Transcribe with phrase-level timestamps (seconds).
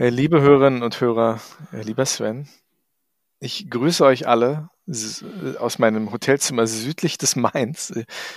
[0.00, 1.42] Äh, liebe Hörerinnen und Hörer,
[1.74, 2.48] äh, lieber Sven,
[3.38, 7.92] ich grüße euch alle äh, aus meinem Hotelzimmer südlich des Mainz.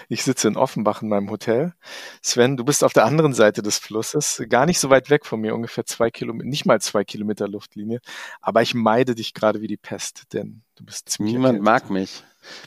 [0.09, 1.73] Ich sitze in Offenbach in meinem Hotel.
[2.21, 5.39] Sven, du bist auf der anderen Seite des Flusses, gar nicht so weit weg von
[5.39, 8.01] mir, ungefähr zwei Kilometer, nicht mal zwei Kilometer Luftlinie.
[8.41, 11.35] Aber ich meide dich gerade wie die Pest, denn du bist ziemlich.
[11.35, 11.83] Niemand erkältet.
[11.85, 12.23] mag mich.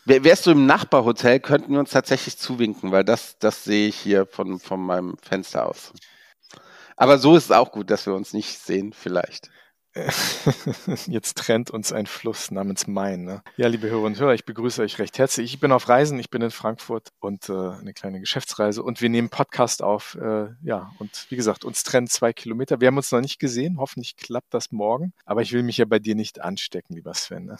[0.07, 4.25] Wärst du im Nachbarhotel, könnten wir uns tatsächlich zuwinken, weil das, das sehe ich hier
[4.25, 5.93] von, von meinem Fenster aus.
[6.97, 9.51] Aber so ist es auch gut, dass wir uns nicht sehen, vielleicht.
[11.07, 13.25] Jetzt trennt uns ein Fluss namens Main.
[13.25, 13.43] Ne?
[13.57, 15.55] Ja, liebe Hörer und Hörer, ich begrüße euch recht herzlich.
[15.55, 19.09] Ich bin auf Reisen, ich bin in Frankfurt und äh, eine kleine Geschäftsreise und wir
[19.09, 20.17] nehmen Podcast auf.
[20.21, 22.81] Äh, ja, und wie gesagt, uns trennen zwei Kilometer.
[22.81, 23.79] Wir haben uns noch nicht gesehen.
[23.79, 25.13] Hoffentlich klappt das morgen.
[25.25, 27.47] Aber ich will mich ja bei dir nicht anstecken, lieber Sven.
[27.47, 27.57] Ne?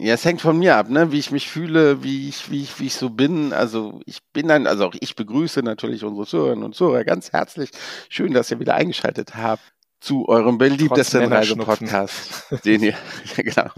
[0.00, 1.12] Ja, es hängt von mir ab, ne?
[1.12, 3.52] wie ich mich fühle, wie ich, wie ich, wie ich so bin.
[3.52, 7.70] Also ich bin ein, also auch ich begrüße natürlich unsere Zuhörerinnen und Zuhörer ganz herzlich.
[8.08, 9.62] Schön, dass ihr wieder eingeschaltet habt
[10.04, 13.70] zu eurem beliebtesten Reisepodcast, den ihr, ja, genau.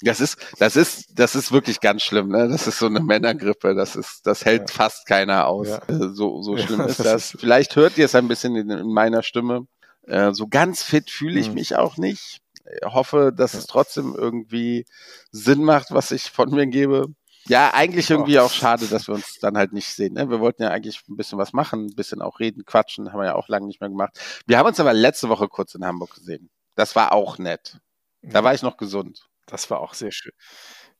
[0.00, 2.48] Das ist, das ist, das ist wirklich ganz schlimm, ne?
[2.48, 3.74] Das ist so eine Männergrippe.
[3.74, 4.76] Das ist, das hält ja.
[4.76, 5.68] fast keiner aus.
[5.68, 5.78] Ja.
[5.88, 7.36] Äh, so, so schlimm ist das.
[7.38, 9.66] Vielleicht hört ihr es ein bisschen in, in meiner Stimme.
[10.06, 11.54] Äh, so ganz fit fühle ich mhm.
[11.54, 12.40] mich auch nicht
[12.84, 14.86] hoffe, dass es trotzdem irgendwie
[15.30, 17.08] Sinn macht, was ich von mir gebe.
[17.46, 20.14] Ja, eigentlich irgendwie auch schade, dass wir uns dann halt nicht sehen.
[20.14, 20.30] Ne?
[20.30, 23.26] Wir wollten ja eigentlich ein bisschen was machen, ein bisschen auch reden, quatschen, haben wir
[23.26, 24.18] ja auch lange nicht mehr gemacht.
[24.46, 26.50] Wir haben uns aber letzte Woche kurz in Hamburg gesehen.
[26.74, 27.78] Das war auch nett.
[28.22, 29.28] Da war ich noch gesund.
[29.46, 30.32] Das war auch sehr schön.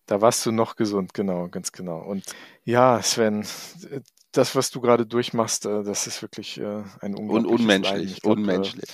[0.06, 1.98] Da warst du noch gesund, genau, ganz genau.
[1.98, 2.24] Und
[2.64, 3.46] ja, Sven,
[4.32, 8.36] das, was du gerade durchmachst, äh, das ist wirklich äh, ein unglaubliches Un unmenschlich, glaub,
[8.36, 8.90] unmenschlich.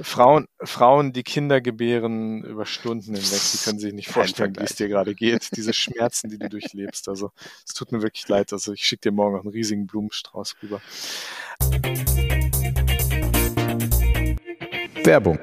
[0.00, 4.74] Frauen, Frauen, die Kinder gebären über Stunden hinweg, die können sich nicht vorstellen, wie es
[4.74, 5.56] dir gerade geht.
[5.56, 7.08] Diese Schmerzen, die du durchlebst.
[7.08, 7.30] Also
[7.66, 8.52] es tut mir wirklich leid.
[8.52, 10.80] Also ich schicke dir morgen noch einen riesigen Blumenstrauß rüber.
[15.04, 15.38] Werbung.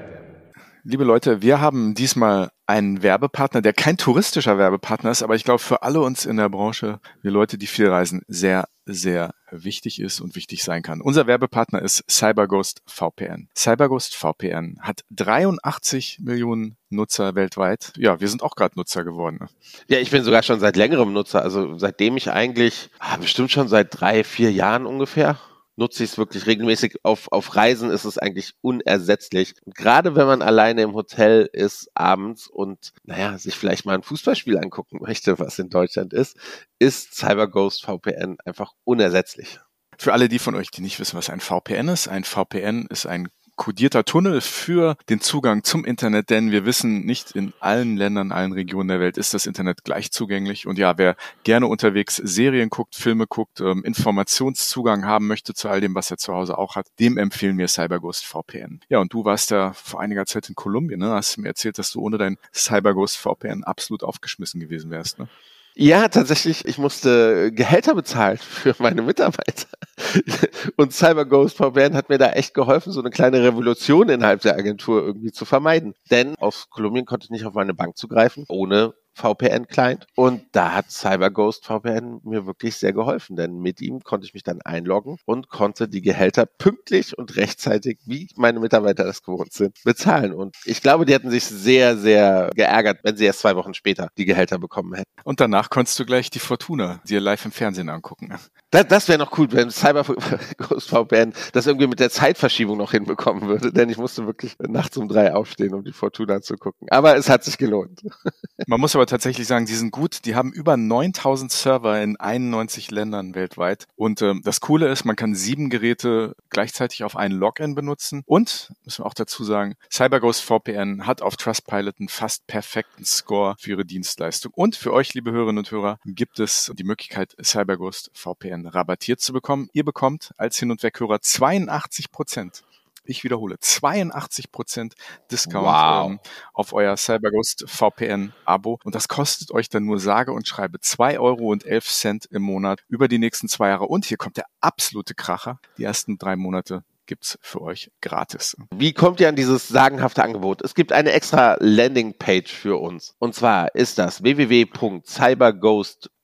[0.84, 5.60] Liebe Leute, wir haben diesmal einen Werbepartner, der kein touristischer Werbepartner ist, aber ich glaube
[5.60, 10.22] für alle uns in der Branche, wir Leute, die viel reisen, sehr, sehr wichtig ist
[10.22, 11.02] und wichtig sein kann.
[11.02, 13.48] Unser Werbepartner ist CyberGhost VPN.
[13.56, 17.94] CyberGhost VPN hat 83 Millionen Nutzer weltweit.
[17.98, 19.50] Ja, wir sind auch gerade Nutzer geworden.
[19.88, 21.44] Ja, ich bin sogar schon seit längerem Nutzer.
[21.44, 25.38] Also seitdem ich eigentlich, ah, bestimmt schon seit drei, vier Jahren ungefähr
[25.82, 26.98] nutze ich es wirklich regelmäßig.
[27.04, 29.56] Auf, auf Reisen ist es eigentlich unersetzlich.
[29.66, 34.04] Und gerade wenn man alleine im Hotel ist abends und, naja, sich vielleicht mal ein
[34.04, 36.38] Fußballspiel angucken möchte, was in Deutschland ist,
[36.80, 39.60] ist CyberGhost VPN einfach unersetzlich.
[39.98, 43.06] Für alle die von euch, die nicht wissen, was ein VPN ist, ein VPN ist
[43.06, 43.28] ein
[43.62, 48.54] kodierter Tunnel für den Zugang zum Internet, denn wir wissen nicht in allen Ländern, allen
[48.54, 50.66] Regionen der Welt ist das Internet gleich zugänglich.
[50.66, 55.80] Und ja, wer gerne unterwegs Serien guckt, Filme guckt, ähm, Informationszugang haben möchte zu all
[55.80, 58.80] dem, was er zu Hause auch hat, dem empfehlen wir CyberGhost VPN.
[58.90, 61.12] Ja, und du warst ja vor einiger Zeit in Kolumbien, ne?
[61.12, 65.28] Hast mir erzählt, dass du ohne dein CyberGhost VPN absolut aufgeschmissen gewesen wärst, ne?
[65.76, 66.66] Ja, tatsächlich.
[66.66, 69.68] Ich musste Gehälter bezahlen für meine Mitarbeiter.
[70.76, 75.02] Und CyberGhost VPN hat mir da echt geholfen, so eine kleine Revolution innerhalb der Agentur
[75.02, 75.94] irgendwie zu vermeiden.
[76.10, 80.08] Denn aus Kolumbien konnte ich nicht auf meine Bank zugreifen, ohne VPN-Client.
[80.16, 84.44] Und da hat CyberGhost VPN mir wirklich sehr geholfen, denn mit ihm konnte ich mich
[84.44, 89.78] dann einloggen und konnte die Gehälter pünktlich und rechtzeitig, wie meine Mitarbeiter das gewohnt sind,
[89.84, 90.34] bezahlen.
[90.34, 94.10] Und ich glaube, die hätten sich sehr, sehr geärgert, wenn sie erst zwei Wochen später
[94.18, 95.12] die Gehälter bekommen hätten.
[95.24, 98.34] Und danach konntest du gleich die Fortuna dir live im Fernsehen angucken.
[98.72, 103.50] Das, das wäre noch cool, wenn CyberGhost VPN das irgendwie mit der Zeitverschiebung noch hinbekommen
[103.50, 106.88] würde, denn ich musste wirklich nachts um drei aufstehen, um die Fortuna zu gucken.
[106.90, 108.02] Aber es hat sich gelohnt.
[108.68, 110.24] Man muss aber tatsächlich sagen, die sind gut.
[110.26, 113.88] Die haben über 9000 Server in 91 Ländern weltweit.
[113.96, 118.24] Und ähm, das Coole ist, man kann sieben Geräte gleichzeitig auf einen Login benutzen.
[118.26, 123.56] Und, müssen wir auch dazu sagen, CyberGhost VPN hat auf Trustpilot einen fast perfekten Score
[123.58, 124.54] für ihre Dienstleistung.
[124.56, 129.34] Und für euch, liebe Hörerinnen und Hörer, gibt es die Möglichkeit, CyberGhost VPN rabattiert zu
[129.34, 129.70] bekommen.
[129.74, 132.64] Ihr bekommt als Hin- und Weghörer 82 Prozent
[133.04, 134.94] ich wiederhole, 82%
[135.32, 136.12] Discount wow.
[136.12, 136.20] ähm,
[136.54, 138.80] auf euer CyberGhost VPN Abo.
[138.84, 142.44] Und das kostet euch dann nur sage und schreibe 2 Euro und 11 Cent im
[142.44, 143.86] Monat über die nächsten zwei Jahre.
[143.86, 145.60] Und hier kommt der absolute Kracher.
[145.78, 148.56] Die ersten drei Monate gibt's für euch gratis.
[148.74, 150.62] Wie kommt ihr an dieses sagenhafte Angebot?
[150.62, 153.16] Es gibt eine extra Landingpage für uns.
[153.20, 154.24] Und zwar ist das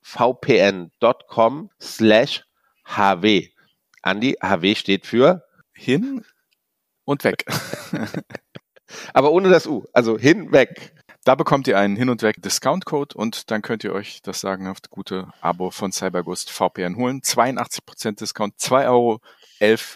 [0.08, 2.44] www.cyberghostvpn.com slash
[2.84, 3.48] HW.
[4.02, 6.24] Andi, HW steht für hin
[7.04, 7.44] und weg.
[9.12, 10.94] Aber ohne das U, also hinweg.
[11.24, 14.88] Da bekommt ihr einen Hin- und Weg Discount-Code und dann könnt ihr euch das sagenhaft
[14.88, 17.20] gute Abo von CyberGhost VPN holen.
[17.20, 19.20] 82% Discount, 2,11 Euro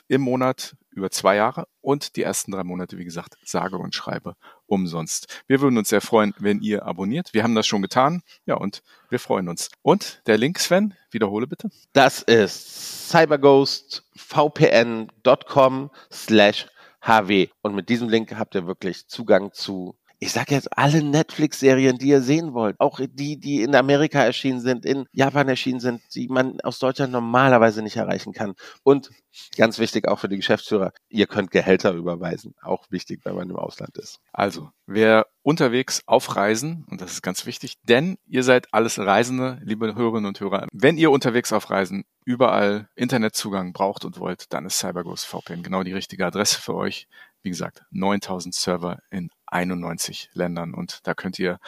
[0.09, 4.35] im Monat über zwei Jahre und die ersten drei Monate, wie gesagt, sage und schreibe
[4.73, 5.43] umsonst.
[5.47, 7.35] Wir würden uns sehr freuen, wenn ihr abonniert.
[7.35, 8.23] Wir haben das schon getan.
[8.47, 9.69] Ja, und wir freuen uns.
[9.83, 11.69] Und der Link, Sven, wiederhole bitte.
[11.93, 16.69] Das ist cyberghostvpn.com slash
[17.03, 17.49] HW.
[17.61, 22.07] Und mit diesem Link habt ihr wirklich Zugang zu ich sage jetzt alle Netflix-Serien, die
[22.07, 26.29] ihr sehen wollt, auch die, die in Amerika erschienen sind, in Japan erschienen sind, die
[26.29, 28.55] man aus Deutschland normalerweise nicht erreichen kann.
[28.85, 29.11] Und
[29.57, 32.55] ganz wichtig auch für die Geschäftsführer, ihr könnt Gehälter überweisen.
[32.63, 34.21] Auch wichtig, wenn man im Ausland ist.
[34.33, 39.59] Also, wer unterwegs auf Reisen, und das ist ganz wichtig, denn ihr seid alles Reisende,
[39.65, 40.69] liebe Hörerinnen und Hörer.
[40.73, 45.83] Wenn ihr unterwegs auf Reisen überall Internetzugang braucht und wollt, dann ist CyberGhost VPN genau
[45.83, 47.09] die richtige Adresse für euch.
[47.43, 51.59] Wie gesagt, 9000 Server in 91 Ländern und da könnt ihr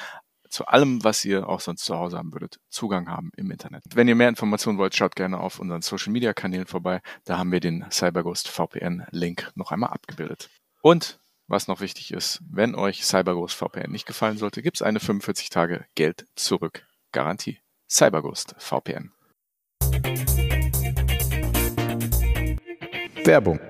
[0.48, 3.82] zu allem, was ihr auch sonst zu Hause haben würdet, Zugang haben im Internet.
[3.92, 7.00] Wenn ihr mehr Informationen wollt, schaut gerne auf unseren Social Media Kanälen vorbei.
[7.24, 10.50] Da haben wir den CyberGhost VPN Link noch einmal abgebildet.
[10.80, 15.00] Und was noch wichtig ist, wenn euch CyberGhost VPN nicht gefallen sollte, gibt es eine
[15.00, 17.58] 45 Tage Geld zurück Garantie.
[17.90, 19.12] CyberGhost VPN.
[23.24, 23.60] Werbung.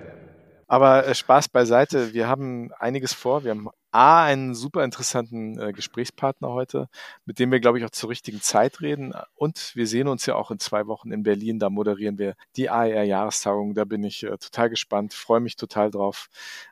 [0.74, 3.44] Aber äh, Spaß beiseite, wir haben einiges vor.
[3.44, 6.88] Wir haben A, einen super interessanten äh, Gesprächspartner heute,
[7.26, 9.14] mit dem wir, glaube ich, auch zur richtigen Zeit reden.
[9.36, 11.60] Und wir sehen uns ja auch in zwei Wochen in Berlin.
[11.60, 13.76] Da moderieren wir die AER-Jahrestagung.
[13.76, 16.26] Da bin ich äh, total gespannt, freue mich total drauf.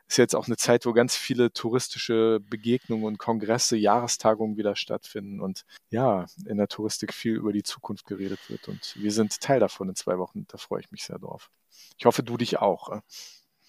[0.09, 5.39] Ist jetzt auch eine Zeit, wo ganz viele touristische Begegnungen und Kongresse, Jahrestagungen wieder stattfinden
[5.39, 8.67] und ja, in der Touristik viel über die Zukunft geredet wird.
[8.67, 10.45] Und wir sind Teil davon in zwei Wochen.
[10.49, 11.49] Da freue ich mich sehr drauf.
[11.97, 12.89] Ich hoffe, du dich auch.
[12.89, 12.99] Äh.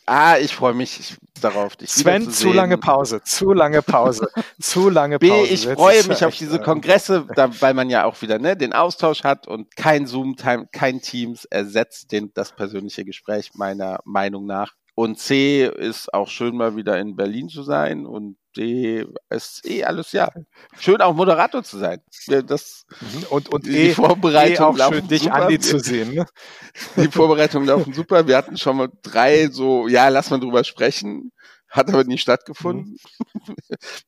[0.06, 4.28] Ah, ich freue mich darauf, dich Sven, zu, zu lange Pause, zu lange Pause,
[4.60, 5.48] zu lange Pause.
[5.48, 8.72] B, ich freue mich auf diese Kongresse, da, weil man ja auch wieder ne, den
[8.72, 14.72] Austausch hat und kein Zoom-Time, kein Teams ersetzt den, das persönliche Gespräch meiner Meinung nach.
[14.96, 19.82] Und C ist auch schön mal wieder in Berlin zu sein und D ist eh
[19.82, 20.30] alles ja
[20.78, 22.00] schön auch Moderator zu sein.
[22.46, 23.24] Das mhm.
[23.30, 25.34] und und die e, Vorbereitung e auch schön dich super.
[25.34, 26.14] Andi zu sehen.
[26.14, 26.26] Ne?
[26.96, 28.28] Die Vorbereitungen laufen super.
[28.28, 31.32] Wir hatten schon mal drei so ja lass mal drüber sprechen,
[31.68, 32.96] hat aber nie stattgefunden.
[33.46, 33.56] Mhm.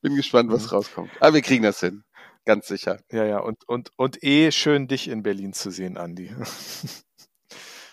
[0.01, 0.69] Bin gespannt, was mhm.
[0.69, 1.11] rauskommt.
[1.19, 2.03] Aber wir kriegen das hin,
[2.45, 2.99] ganz sicher.
[3.11, 6.33] Ja ja und und und eh schön dich in Berlin zu sehen, Andi.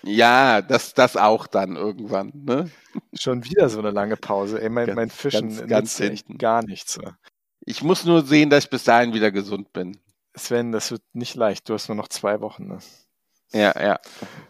[0.05, 2.31] Ja, das, das auch dann irgendwann.
[2.35, 2.71] Ne?
[3.15, 4.61] Schon wieder so eine lange Pause.
[4.61, 6.99] Ey, mein, ganz, mein Fischen ganz, ganz echt gar nichts.
[7.65, 9.99] Ich muss nur sehen, dass ich bis dahin wieder gesund bin.
[10.37, 11.69] Sven, das wird nicht leicht.
[11.69, 12.67] Du hast nur noch zwei Wochen.
[12.67, 12.79] Ne?
[13.55, 14.01] Ja, ja.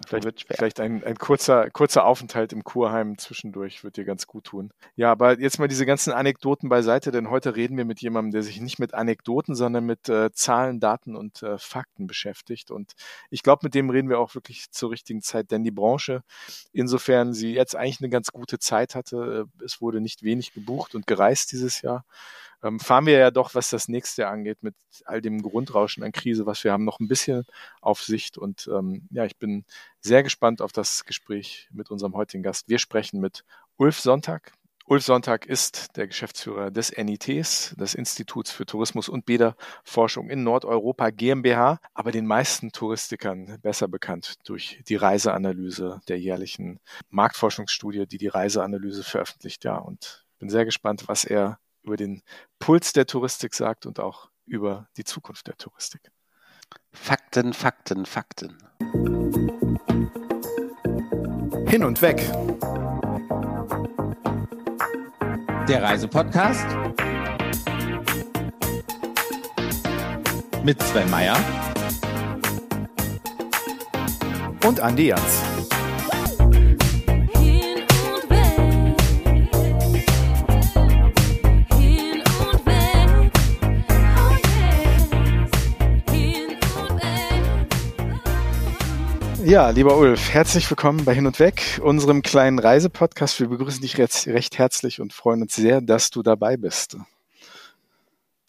[0.06, 4.72] Vielleicht, vielleicht ein, ein kurzer, kurzer Aufenthalt im Kurheim zwischendurch wird dir ganz gut tun.
[4.96, 8.42] Ja, aber jetzt mal diese ganzen Anekdoten beiseite, denn heute reden wir mit jemandem, der
[8.42, 12.70] sich nicht mit Anekdoten, sondern mit äh, Zahlen, Daten und äh, Fakten beschäftigt.
[12.70, 12.92] Und
[13.28, 16.22] ich glaube, mit dem reden wir auch wirklich zur richtigen Zeit, denn die Branche,
[16.72, 20.94] insofern sie jetzt eigentlich eine ganz gute Zeit hatte, äh, es wurde nicht wenig gebucht
[20.94, 22.04] und gereist dieses Jahr
[22.64, 24.74] ähm, fahren wir ja doch, was das nächste angeht, mit
[25.04, 27.44] all dem Grundrauschen an Krise, was wir haben, noch ein bisschen
[27.80, 28.38] auf Sicht.
[28.38, 29.64] Und ähm, ja, ich bin
[30.00, 32.68] sehr gespannt auf das Gespräch mit unserem heutigen Gast.
[32.68, 33.44] Wir sprechen mit
[33.76, 34.52] Ulf Sonntag.
[34.86, 41.08] Ulf Sonntag ist der Geschäftsführer des NITs, des Instituts für Tourismus und Bäderforschung in Nordeuropa
[41.08, 48.28] GmbH, aber den meisten Touristikern besser bekannt durch die Reiseanalyse der jährlichen Marktforschungsstudie, die die
[48.28, 49.64] Reiseanalyse veröffentlicht.
[49.64, 52.22] Ja, und bin sehr gespannt, was er über den
[52.58, 56.10] Puls der Touristik sagt und auch über die Zukunft der Touristik.
[56.92, 58.56] Fakten, Fakten, Fakten.
[61.68, 62.16] Hin und weg.
[65.68, 66.66] Der Reisepodcast
[70.62, 71.36] mit Sven Meyer
[74.64, 75.53] und Andi Jans.
[89.44, 93.40] Ja, lieber Ulf, herzlich willkommen bei Hin und Weg, unserem kleinen Reisepodcast.
[93.40, 96.96] Wir begrüßen dich recht, recht herzlich und freuen uns sehr, dass du dabei bist.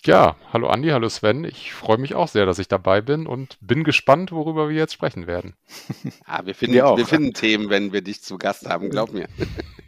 [0.05, 1.43] Ja, hallo Andi, hallo Sven.
[1.43, 4.93] Ich freue mich auch sehr, dass ich dabei bin und bin gespannt, worüber wir jetzt
[4.93, 5.55] sprechen werden.
[6.25, 9.27] Ah, wir finden, wir, wir finden Themen, wenn wir dich zu Gast haben, glaub mir.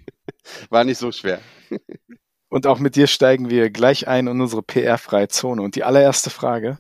[0.69, 1.39] War nicht so schwer.
[2.49, 5.61] Und auch mit dir steigen wir gleich ein in unsere PR-freie Zone.
[5.61, 6.79] Und die allererste Frage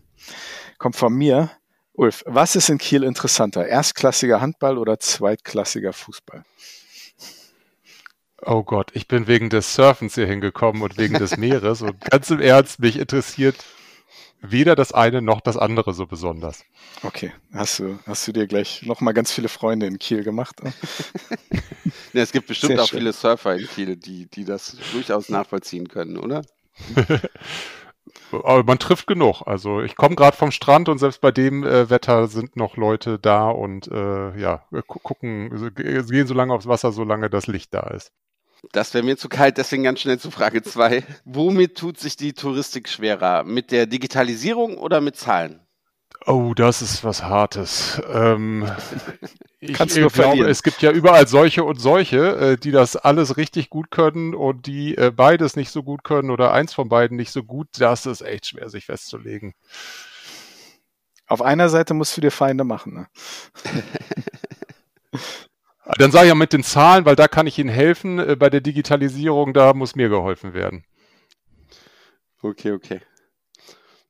[0.79, 1.49] kommt von mir.
[1.97, 3.65] Ulf, was ist in Kiel interessanter?
[3.65, 6.45] Erstklassiger Handball oder zweitklassiger Fußball?
[8.43, 12.29] Oh Gott, ich bin wegen des Surfens hier hingekommen und wegen des Meeres und ganz
[12.29, 13.65] im Ernst, mich interessiert
[14.41, 16.63] weder das eine noch das andere so besonders.
[17.01, 20.55] Okay, hast du, hast du dir gleich nochmal ganz viele Freunde in Kiel gemacht?
[22.13, 22.99] Ja, es gibt bestimmt Sehr auch schön.
[22.99, 26.41] viele Surfer in Kiel, die, die das durchaus nachvollziehen können, oder?
[28.31, 29.41] Aber man trifft genug.
[29.45, 33.19] Also ich komme gerade vom Strand und selbst bei dem äh, Wetter sind noch Leute
[33.19, 38.11] da und äh, ja, gucken, gehen so lange aufs Wasser, solange das Licht da ist.
[38.71, 41.03] Das wäre mir zu kalt, deswegen ganz schnell zu Frage 2.
[41.25, 43.43] Womit tut sich die Touristik schwerer?
[43.43, 45.66] Mit der Digitalisierung oder mit Zahlen?
[46.25, 48.01] Oh, das ist was Hartes.
[48.11, 48.69] Ähm,
[49.59, 53.69] ich Kannst glaube, es gibt ja überall solche und solche, äh, die das alles richtig
[53.69, 57.31] gut können und die äh, beides nicht so gut können oder eins von beiden nicht
[57.31, 57.67] so gut.
[57.77, 59.53] Das ist echt schwer, sich festzulegen.
[61.27, 62.93] Auf einer Seite musst du dir Feinde machen.
[62.93, 63.07] Ne?
[65.97, 68.19] Dann sage ich ja mit den Zahlen, weil da kann ich Ihnen helfen.
[68.19, 70.83] Äh, bei der Digitalisierung, da muss mir geholfen werden.
[72.41, 73.01] Okay, okay.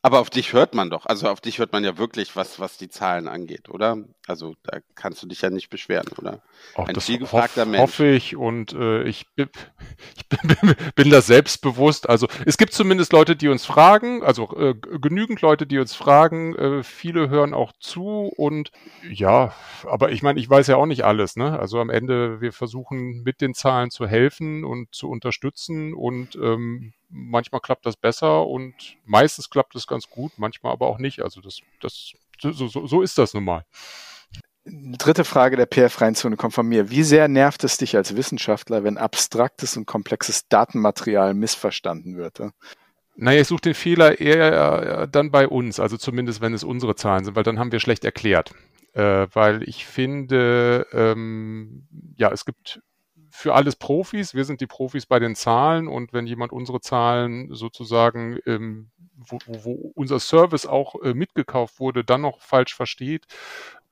[0.04, 1.06] Aber auf dich hört man doch.
[1.06, 3.98] Also auf dich hört man ja wirklich, was, was die Zahlen angeht, oder?
[4.28, 6.44] Also da kannst du dich ja nicht beschweren, oder?
[6.76, 7.82] Auch Ein das vielgefragter hoff, Mensch.
[7.82, 9.50] hoffe ich und äh, ich, bin,
[10.16, 12.08] ich bin, bin da selbstbewusst.
[12.08, 16.56] Also es gibt zumindest Leute, die uns fragen, also äh, genügend Leute, die uns fragen.
[16.56, 18.72] Äh, viele hören auch zu und
[19.10, 21.36] ja, aber ich meine, ich weiß ja auch nicht alles.
[21.36, 21.58] Ne?
[21.60, 26.94] Also am Ende, wir versuchen mit den Zahlen zu helfen und zu unterstützen und ähm,
[27.10, 28.74] manchmal klappt das besser und
[29.06, 31.22] meistens klappt es ganz gut, manchmal aber auch nicht.
[31.22, 33.66] Also das, das so, so, so ist das nun mal.
[34.66, 36.90] Dritte Frage der PR-freien Zone kommt von mir.
[36.90, 42.42] Wie sehr nervt es dich als Wissenschaftler, wenn abstraktes und komplexes Datenmaterial missverstanden wird?
[43.16, 47.24] Naja, ich suche den Fehler eher dann bei uns, also zumindest wenn es unsere Zahlen
[47.24, 48.54] sind, weil dann haben wir schlecht erklärt.
[48.94, 51.88] Äh, weil ich finde, ähm,
[52.18, 52.82] ja, es gibt
[53.38, 54.34] für alles Profis.
[54.34, 59.38] Wir sind die Profis bei den Zahlen und wenn jemand unsere Zahlen sozusagen, ähm, wo,
[59.46, 63.28] wo, unser Service auch äh, mitgekauft wurde, dann noch falsch versteht,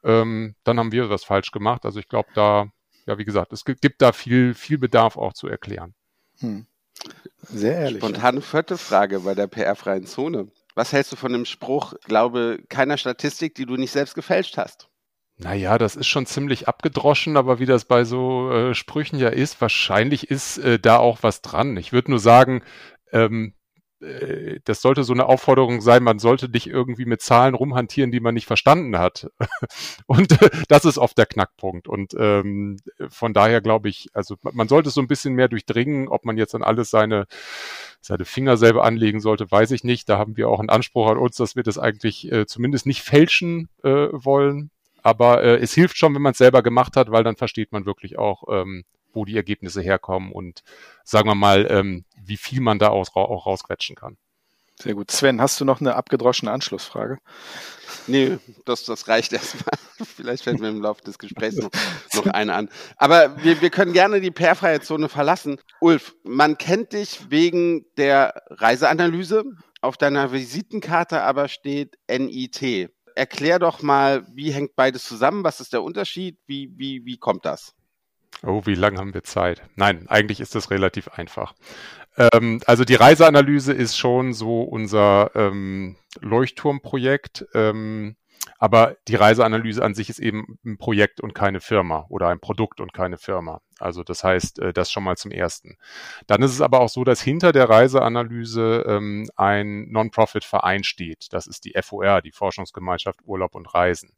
[0.03, 1.85] ähm, dann haben wir was falsch gemacht.
[1.85, 2.71] Also ich glaube, da,
[3.05, 5.93] ja, wie gesagt, es gibt, gibt, da viel, viel Bedarf auch zu erklären.
[6.39, 6.65] Hm.
[7.43, 7.99] Sehr ehrlich.
[7.99, 10.47] Spontane vierte Frage bei der PR-freien Zone.
[10.73, 14.89] Was hältst du von dem Spruch, glaube keiner Statistik, die du nicht selbst gefälscht hast?
[15.37, 19.59] Naja, das ist schon ziemlich abgedroschen, aber wie das bei so äh, Sprüchen ja ist,
[19.59, 21.75] wahrscheinlich ist äh, da auch was dran.
[21.75, 22.63] Ich würde nur sagen,
[23.11, 23.53] ähm,
[23.99, 28.21] äh, das sollte so eine Aufforderung sein, man sollte nicht irgendwie mit Zahlen rumhantieren, die
[28.21, 29.29] man nicht verstanden hat.
[30.05, 31.87] und äh, das ist oft der Knackpunkt.
[31.87, 32.77] Und ähm,
[33.09, 36.55] von daher glaube ich, also man sollte so ein bisschen mehr durchdringen, ob man jetzt
[36.55, 37.25] an alles seine
[38.01, 40.07] seine Finger selber anlegen sollte, weiß ich nicht.
[40.09, 43.01] Da haben wir auch einen Anspruch an uns, dass wir das eigentlich äh, zumindest nicht
[43.01, 44.69] fälschen äh, wollen.
[45.05, 47.85] Aber äh, es hilft schon, wenn man es selber gemacht hat, weil dann versteht man
[47.85, 50.63] wirklich auch, ähm, wo die Ergebnisse herkommen und
[51.03, 54.17] sagen wir mal, ähm, wie viel man da auch, auch rausquetschen kann.
[54.81, 55.11] Sehr gut.
[55.11, 57.19] Sven, hast du noch eine abgedroschene Anschlussfrage?
[58.07, 59.77] Nee, das, das reicht erstmal.
[60.15, 61.69] Vielleicht fällt mir im Laufe des Gesprächs noch,
[62.15, 62.69] noch eine an.
[62.97, 65.59] Aber wir, wir können gerne die perfreie Zone verlassen.
[65.81, 69.43] Ulf, man kennt dich wegen der Reiseanalyse.
[69.81, 72.89] Auf deiner Visitenkarte aber steht NIT.
[73.15, 75.43] Erklär doch mal, wie hängt beides zusammen?
[75.43, 76.37] Was ist der Unterschied?
[76.47, 77.73] Wie, wie, wie kommt das?
[78.43, 79.63] Oh, wie lange haben wir Zeit?
[79.75, 81.53] Nein, eigentlich ist das relativ einfach.
[82.17, 87.45] Ähm, also die Reiseanalyse ist schon so unser ähm, Leuchtturmprojekt.
[87.53, 88.17] Ähm,
[88.57, 92.79] aber die Reiseanalyse an sich ist eben ein Projekt und keine Firma oder ein Produkt
[92.79, 93.61] und keine Firma.
[93.79, 95.77] Also das heißt, äh, das schon mal zum Ersten.
[96.27, 101.27] Dann ist es aber auch so, dass hinter der Reiseanalyse ähm, ein Non-Profit-Verein steht.
[101.31, 104.11] Das ist die FOR, die Forschungsgemeinschaft Urlaub und Reisen.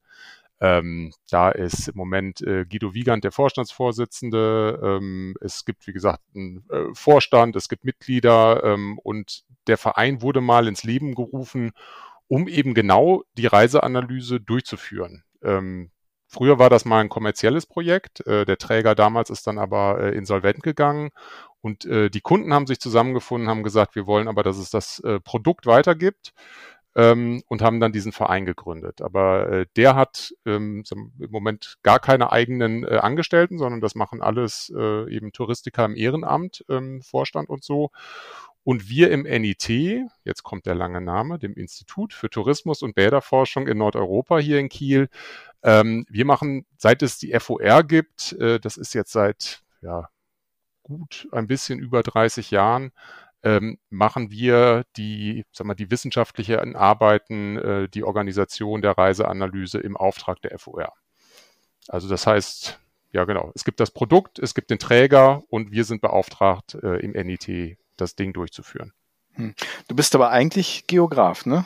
[0.60, 4.80] Ähm, da ist im Moment äh, Guido Wiegand der Vorstandsvorsitzende.
[4.82, 10.22] Ähm, es gibt, wie gesagt, einen äh, Vorstand, es gibt Mitglieder ähm, und der Verein
[10.22, 11.74] wurde mal ins Leben gerufen,
[12.28, 15.24] um eben genau die Reiseanalyse durchzuführen.
[15.42, 15.92] Ähm,
[16.28, 18.26] früher war das mal ein kommerzielles Projekt.
[18.28, 21.12] Äh, der Träger damals ist dann aber äh, insolvent gegangen
[21.62, 25.00] und äh, die Kunden haben sich zusammengefunden, haben gesagt, wir wollen aber, dass es das
[25.00, 26.34] äh, Produkt weitergibt
[26.96, 29.02] ähm, und haben dann diesen Verein gegründet.
[29.02, 34.22] Aber äh, der hat ähm, im Moment gar keine eigenen äh, Angestellten, sondern das machen
[34.22, 37.92] alles eben Touristiker im Ehrenamt, ähm, Vorstand und so.
[38.68, 39.70] Und wir im NIT,
[40.26, 44.68] jetzt kommt der lange Name, dem Institut für Tourismus und Bäderforschung in Nordeuropa hier in
[44.68, 45.08] Kiel,
[45.64, 50.10] ähm, wir machen, seit es die FOR gibt, äh, das ist jetzt seit ja,
[50.84, 52.92] gut ein bisschen über 30 Jahren,
[53.42, 59.96] ähm, machen wir die, sagen wir, die wissenschaftlichen Arbeiten, äh, die Organisation der Reiseanalyse im
[59.96, 60.92] Auftrag der FOR.
[61.88, 62.82] Also das heißt,
[63.14, 66.98] ja genau, es gibt das Produkt, es gibt den Träger und wir sind beauftragt, äh,
[66.98, 68.94] im NIT das Ding durchzuführen.
[69.34, 69.54] Hm.
[69.88, 71.66] Du bist aber eigentlich Geograf, ne?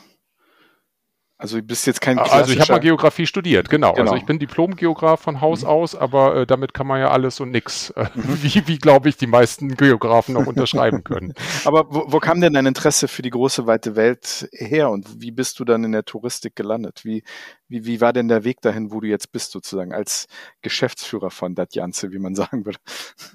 [1.42, 3.88] Also du bist jetzt kein Also ich habe mal Geografie studiert, genau.
[3.88, 4.12] Also genau.
[4.12, 5.68] Also ich bin Diplom-Geograf von Haus mhm.
[5.68, 8.22] aus, aber äh, damit kann man ja alles und nix, äh, mhm.
[8.42, 11.34] wie, wie glaube ich, die meisten Geografen auch unterschreiben können.
[11.64, 15.32] Aber wo, wo kam denn dein Interesse für die große weite Welt her und wie
[15.32, 17.00] bist du dann in der Touristik gelandet?
[17.02, 17.24] Wie,
[17.66, 20.28] wie, wie war denn der Weg dahin, wo du jetzt bist, sozusagen, als
[20.60, 22.78] Geschäftsführer von Dat Janze, wie man sagen würde?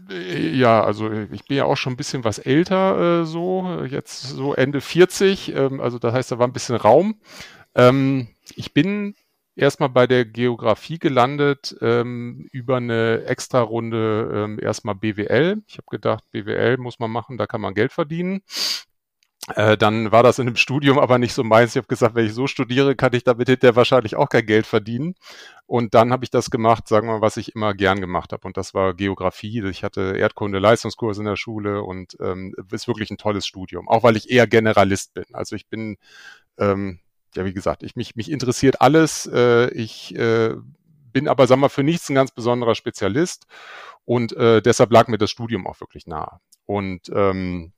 [0.09, 4.21] Äh, ja, also ich bin ja auch schon ein bisschen was älter, äh, so, jetzt
[4.21, 7.19] so Ende 40, ähm, also das heißt, da war ein bisschen Raum.
[7.77, 9.15] Ähm, ich bin
[9.55, 15.61] erstmal bei der Geografie gelandet ähm, über eine Extra-Runde ähm, erstmal BWL.
[15.67, 18.41] Ich habe gedacht, BWL muss man machen, da kann man Geld verdienen.
[19.55, 21.71] Äh, dann war das in dem Studium aber nicht so meins.
[21.71, 24.65] Ich habe gesagt, wenn ich so studiere, kann ich damit hinterher wahrscheinlich auch kein Geld
[24.65, 25.15] verdienen.
[25.65, 28.45] Und dann habe ich das gemacht, sagen wir mal, was ich immer gern gemacht habe.
[28.45, 29.63] Und das war Geografie.
[29.69, 33.87] Ich hatte Erdkunde, Leistungskurs in der Schule und ähm, ist wirklich ein tolles Studium.
[33.87, 35.25] Auch weil ich eher Generalist bin.
[35.31, 35.97] Also ich bin
[36.57, 36.99] ähm,
[37.35, 39.29] ja, wie gesagt, ich, mich, mich interessiert alles.
[39.31, 40.55] Äh, ich äh,
[41.11, 43.47] bin aber, sag mal, für nichts ein ganz besonderer Spezialist
[44.05, 46.39] und äh, deshalb lag mir das Studium auch wirklich nahe.
[46.65, 47.73] Und ähm,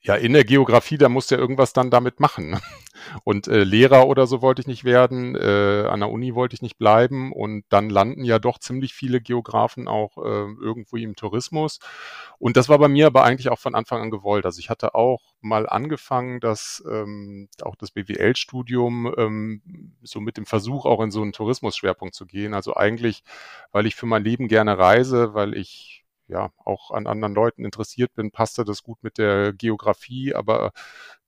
[0.00, 2.50] ja, in der Geografie, da musst du ja irgendwas dann damit machen.
[2.50, 2.60] Ne?
[3.24, 6.62] Und äh, Lehrer oder so wollte ich nicht werden, äh, an der Uni wollte ich
[6.62, 11.80] nicht bleiben und dann landen ja doch ziemlich viele Geografen auch äh, irgendwo im Tourismus.
[12.38, 14.46] Und das war bei mir aber eigentlich auch von Anfang an gewollt.
[14.46, 19.62] Also ich hatte auch mal angefangen, dass ähm, auch das BWL-Studium ähm,
[20.02, 22.54] so mit dem Versuch auch in so einen Tourismusschwerpunkt zu gehen.
[22.54, 23.24] Also eigentlich,
[23.72, 28.14] weil ich für mein Leben gerne reise, weil ich ja auch an anderen Leuten interessiert
[28.14, 30.72] bin, passte das gut mit der Geografie, aber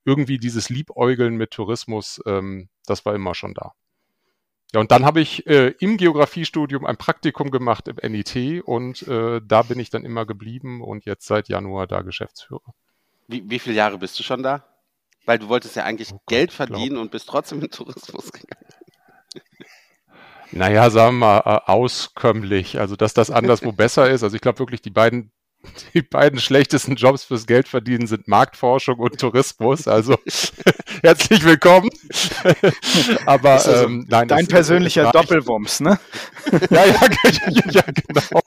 [0.05, 3.73] irgendwie dieses Liebäugeln mit Tourismus, ähm, das war immer schon da.
[4.73, 9.41] Ja, und dann habe ich äh, im Geografiestudium ein Praktikum gemacht im NIT und äh,
[9.43, 12.73] da bin ich dann immer geblieben und jetzt seit Januar da Geschäftsführer.
[13.27, 14.65] Wie, wie viele Jahre bist du schon da?
[15.25, 17.01] Weil du wolltest ja eigentlich oh Gott, Geld verdienen glaub.
[17.03, 18.65] und bist trotzdem in Tourismus gegangen.
[20.51, 22.79] Naja, sagen wir mal, äh, auskömmlich.
[22.79, 24.23] Also, dass das anderswo besser ist.
[24.23, 25.31] Also, ich glaube wirklich, die beiden,
[25.93, 29.87] die beiden schlechtesten Jobs fürs Geld verdienen sind Marktforschung und Tourismus.
[29.87, 30.17] Also,
[31.03, 31.89] herzlich willkommen.
[33.25, 34.27] Aber, also ähm, nein.
[34.27, 35.99] Dein persönlicher Doppelwumms, ne?
[36.69, 37.07] ja, ja,
[37.55, 38.41] ja, ja, genau.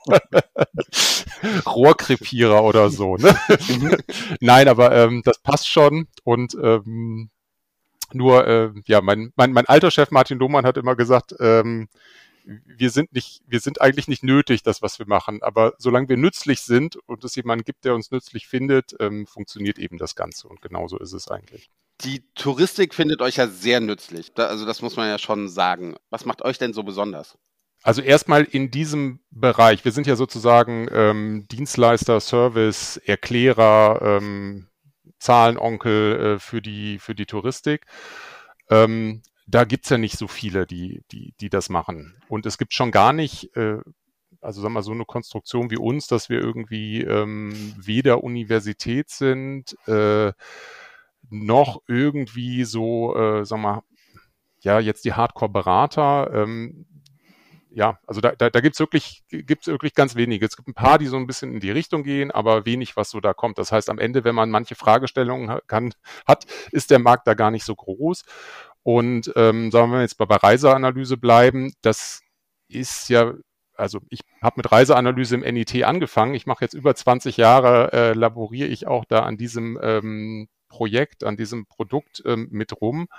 [1.65, 3.35] Rohrkrepierer oder so, ne?
[3.67, 3.97] Mhm.
[4.39, 7.29] nein, aber ähm, das passt schon und ähm,
[8.13, 11.87] nur, äh, ja, mein, mein, mein alter Chef Martin Lohmann hat immer gesagt, ähm,
[12.45, 15.41] wir sind nicht, wir sind eigentlich nicht nötig, das, was wir machen.
[15.41, 19.79] Aber solange wir nützlich sind und es jemanden gibt, der uns nützlich findet, ähm, funktioniert
[19.79, 20.47] eben das Ganze.
[20.47, 21.69] Und genauso ist es eigentlich.
[22.01, 24.31] Die Touristik findet euch ja sehr nützlich.
[24.35, 25.95] also das muss man ja schon sagen.
[26.09, 27.37] Was macht euch denn so besonders?
[27.83, 29.85] Also erstmal in diesem Bereich.
[29.85, 34.67] Wir sind ja sozusagen ähm, Dienstleister, Service, Erklärer, ähm,
[35.19, 37.85] Zahlenonkel äh, für, die, für die Touristik.
[38.69, 42.15] Ähm, da gibt's ja nicht so viele, die, die, die das machen.
[42.29, 43.77] Und es gibt schon gar nicht, äh,
[44.41, 49.77] also wir mal, so eine Konstruktion wie uns, dass wir irgendwie ähm, weder Universität sind,
[49.87, 50.33] äh,
[51.29, 53.83] noch irgendwie so, äh, sagen wir mal,
[54.61, 56.31] ja, jetzt die Hardcore-Berater.
[56.33, 56.85] Ähm,
[57.75, 60.45] ja, also da, da, da gibt es wirklich, gibt's wirklich ganz wenige.
[60.45, 63.09] Es gibt ein paar, die so ein bisschen in die Richtung gehen, aber wenig, was
[63.09, 63.57] so da kommt.
[63.57, 65.93] Das heißt, am Ende, wenn man manche Fragestellungen kann,
[66.25, 68.23] hat, ist der Markt da gar nicht so groß.
[68.81, 72.21] Und ähm, sagen wir jetzt bei, bei Reiseanalyse bleiben, das
[72.69, 73.33] ist ja,
[73.75, 76.33] also ich habe mit Reiseanalyse im NIT angefangen.
[76.33, 81.25] Ich mache jetzt über 20 Jahre, äh, laboriere ich auch da an diesem ähm, Projekt,
[81.25, 83.09] an diesem Produkt ähm, mit rum.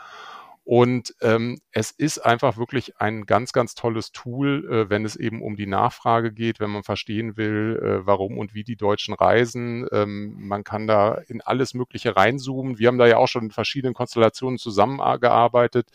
[0.66, 5.40] Und ähm, es ist einfach wirklich ein ganz, ganz tolles Tool, äh, wenn es eben
[5.40, 9.86] um die Nachfrage geht, wenn man verstehen will, äh, warum und wie die Deutschen reisen.
[9.92, 12.80] Ähm, man kann da in alles Mögliche reinzoomen.
[12.80, 15.86] Wir haben da ja auch schon in verschiedenen Konstellationen zusammengearbeitet.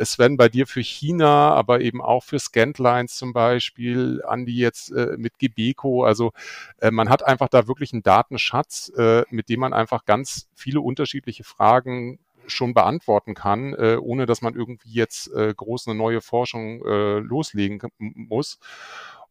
[0.00, 5.18] Sven, bei dir für China, aber eben auch für Scantlines zum Beispiel, Andi jetzt äh,
[5.18, 6.04] mit Gebeco.
[6.04, 6.32] Also
[6.80, 10.80] äh, man hat einfach da wirklich einen Datenschatz, äh, mit dem man einfach ganz viele
[10.80, 16.20] unterschiedliche Fragen schon beantworten kann, äh, ohne dass man irgendwie jetzt äh, groß eine neue
[16.20, 18.58] Forschung äh, loslegen muss.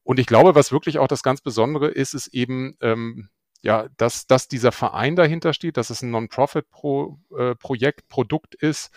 [0.03, 3.29] Und ich glaube, was wirklich auch das ganz Besondere ist, ist eben, ähm,
[3.61, 8.91] ja, dass, dass dieser Verein dahinter steht, dass es ein Non-Profit-Projekt, -Pro, äh, Produkt ist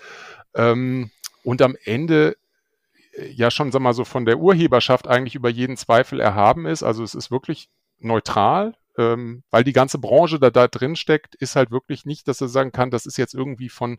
[0.54, 1.11] ähm,
[1.42, 2.37] und am Ende
[3.14, 6.83] äh, ja schon, sag mal so, von der Urheberschaft eigentlich über jeden Zweifel erhaben ist.
[6.83, 11.57] Also es ist wirklich neutral, ähm, weil die ganze Branche da, da drin steckt, ist
[11.57, 13.98] halt wirklich nicht, dass er sagen kann, das ist jetzt irgendwie von,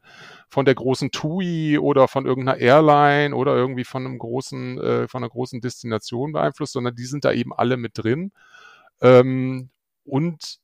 [0.50, 5.24] von der großen TUI oder von irgendeiner Airline oder irgendwie von einem großen, äh, von
[5.24, 8.32] einer großen Destination beeinflusst, sondern die sind da eben alle mit drin.
[9.02, 9.70] Ähm,
[10.04, 10.60] und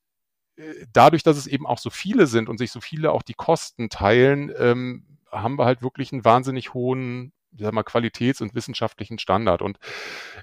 [0.57, 3.33] äh, dadurch, dass es eben auch so viele sind und sich so viele auch die
[3.33, 9.19] Kosten teilen, ähm, haben wir halt wirklich einen wahnsinnig hohen sag mal, Qualitäts- und wissenschaftlichen
[9.19, 9.61] Standard.
[9.61, 9.77] Und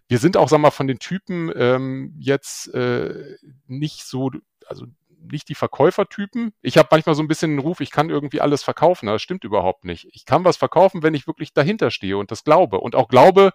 [0.08, 3.36] wir sind auch, sag mal, von den Typen ähm, jetzt äh,
[3.66, 4.30] nicht so,
[4.66, 4.86] also
[5.30, 6.52] nicht die Verkäufertypen.
[6.62, 9.06] Ich habe manchmal so ein bisschen den Ruf, ich kann irgendwie alles verkaufen.
[9.06, 10.08] Das stimmt überhaupt nicht.
[10.12, 12.80] Ich kann was verkaufen, wenn ich wirklich dahinter stehe und das glaube.
[12.80, 13.52] Und auch glaube,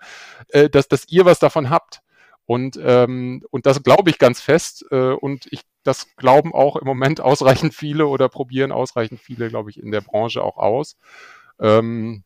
[0.50, 2.02] äh, dass, dass ihr was davon habt.
[2.46, 4.86] Und, ähm, und das glaube ich ganz fest.
[4.92, 9.70] Äh, und ich, das glauben auch im Moment ausreichend viele oder probieren ausreichend viele, glaube
[9.70, 10.98] ich, in der Branche auch aus.
[11.60, 12.24] Ähm,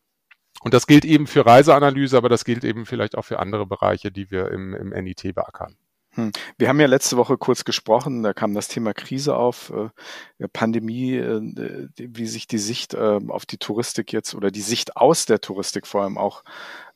[0.63, 4.11] und das gilt eben für Reiseanalyse, aber das gilt eben vielleicht auch für andere Bereiche,
[4.11, 5.75] die wir im, im NIT beackern.
[6.11, 6.31] Hm.
[6.57, 11.15] Wir haben ja letzte Woche kurz gesprochen, da kam das Thema Krise auf, äh, Pandemie,
[11.15, 15.41] äh, wie sich die Sicht äh, auf die Touristik jetzt oder die Sicht aus der
[15.41, 16.43] Touristik vor allem auch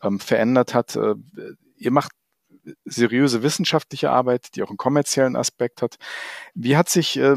[0.02, 0.96] ähm, verändert hat.
[0.96, 1.16] Äh,
[1.78, 2.12] ihr macht
[2.86, 5.98] seriöse wissenschaftliche Arbeit, die auch einen kommerziellen Aspekt hat.
[6.54, 7.36] Wie hat sich äh,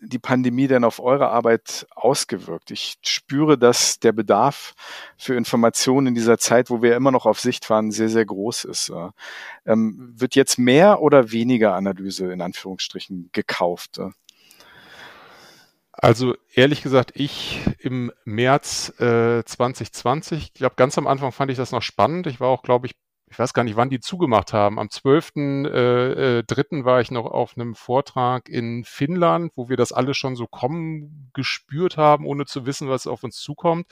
[0.00, 2.70] die Pandemie denn auf eure Arbeit ausgewirkt?
[2.70, 4.74] Ich spüre, dass der Bedarf
[5.16, 8.64] für Informationen in dieser Zeit, wo wir immer noch auf Sicht waren, sehr, sehr groß
[8.64, 8.92] ist.
[9.66, 14.00] Ähm, wird jetzt mehr oder weniger Analyse in Anführungsstrichen gekauft?
[15.92, 21.58] Also ehrlich gesagt, ich im März äh, 2020, ich glaube ganz am Anfang fand ich
[21.58, 22.26] das noch spannend.
[22.26, 22.94] Ich war auch, glaube ich,
[23.30, 24.80] ich weiß gar nicht, wann die zugemacht haben.
[24.80, 25.68] Am 12.3.
[25.68, 30.34] Äh, äh, war ich noch auf einem Vortrag in Finnland, wo wir das alle schon
[30.34, 33.86] so kommen gespürt haben, ohne zu wissen, was auf uns zukommt.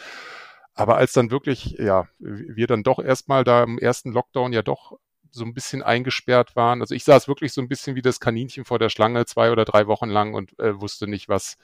[0.74, 4.98] Aber als dann wirklich, ja, wir dann doch erstmal da im ersten Lockdown ja doch
[5.30, 6.80] so ein bisschen eingesperrt waren.
[6.80, 9.64] Also ich saß wirklich so ein bisschen wie das Kaninchen vor der Schlange zwei oder
[9.64, 11.58] drei Wochen lang und äh, wusste nicht, was,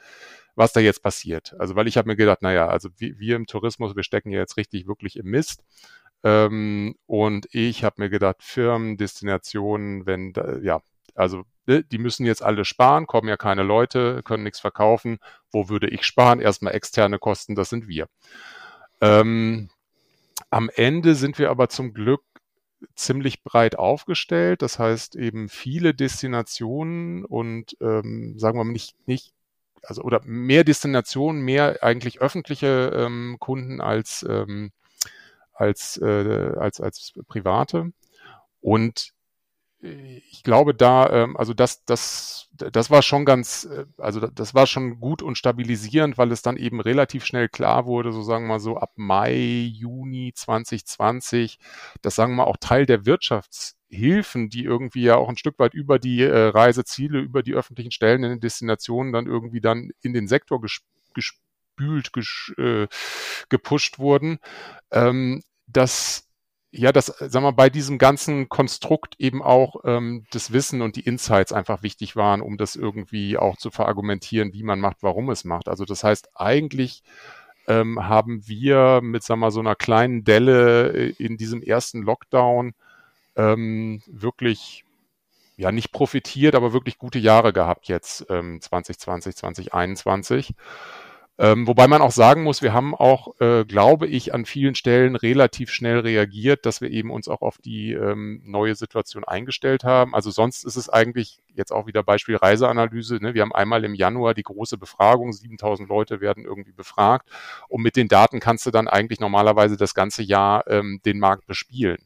[0.54, 1.54] was da jetzt passiert.
[1.58, 4.38] Also weil ich habe mir gedacht, naja, also wir, wir im Tourismus, wir stecken ja
[4.38, 5.64] jetzt richtig wirklich im Mist.
[6.24, 10.80] Ähm, und ich habe mir gedacht, Firmen, Destinationen, wenn, da, ja,
[11.14, 15.18] also ne, die müssen jetzt alle sparen, kommen ja keine Leute, können nichts verkaufen.
[15.52, 16.40] Wo würde ich sparen?
[16.40, 18.08] Erstmal externe Kosten, das sind wir.
[19.02, 19.68] Ähm,
[20.50, 22.22] am Ende sind wir aber zum Glück
[22.94, 24.62] ziemlich breit aufgestellt.
[24.62, 29.34] Das heißt eben viele Destinationen und ähm, sagen wir mal nicht, nicht,
[29.82, 34.72] also oder mehr Destinationen, mehr eigentlich öffentliche ähm, Kunden als ähm,
[35.54, 37.92] als, äh, als, als Private.
[38.60, 39.14] Und
[39.84, 44.66] ich glaube da, ähm, also das, das, das war schon ganz, äh, also das war
[44.66, 48.54] schon gut und stabilisierend, weil es dann eben relativ schnell klar wurde, so sagen wir
[48.54, 51.58] mal so ab Mai, Juni 2020,
[52.00, 55.74] dass sagen wir mal auch Teil der Wirtschaftshilfen, die irgendwie ja auch ein Stück weit
[55.74, 60.14] über die äh, Reiseziele, über die öffentlichen Stellen in den Destinationen dann irgendwie dann in
[60.14, 60.84] den Sektor gesp
[61.76, 62.86] gespült, ges äh,
[63.48, 64.38] gepusht wurden,
[64.90, 66.28] ähm, dass
[66.76, 71.06] ja, dass, sagen wir, bei diesem ganzen Konstrukt eben auch ähm, das Wissen und die
[71.06, 75.44] Insights einfach wichtig waren, um das irgendwie auch zu verargumentieren, wie man macht, warum es
[75.44, 75.68] macht.
[75.68, 77.04] Also das heißt, eigentlich
[77.68, 82.74] ähm, haben wir mit, sagen wir, so einer kleinen Delle äh, in diesem ersten Lockdown
[83.36, 84.84] ähm, wirklich
[85.56, 90.54] ja nicht profitiert, aber wirklich gute Jahre gehabt jetzt ähm, 2020, 2021.
[91.36, 95.16] Ähm, wobei man auch sagen muss, wir haben auch, äh, glaube ich, an vielen Stellen
[95.16, 100.14] relativ schnell reagiert, dass wir eben uns auch auf die ähm, neue Situation eingestellt haben.
[100.14, 103.16] Also sonst ist es eigentlich jetzt auch wieder Beispiel Reiseanalyse.
[103.16, 103.34] Ne?
[103.34, 107.28] Wir haben einmal im Januar die große Befragung, 7000 Leute werden irgendwie befragt
[107.68, 111.46] und mit den Daten kannst du dann eigentlich normalerweise das ganze Jahr ähm, den Markt
[111.46, 111.98] bespielen.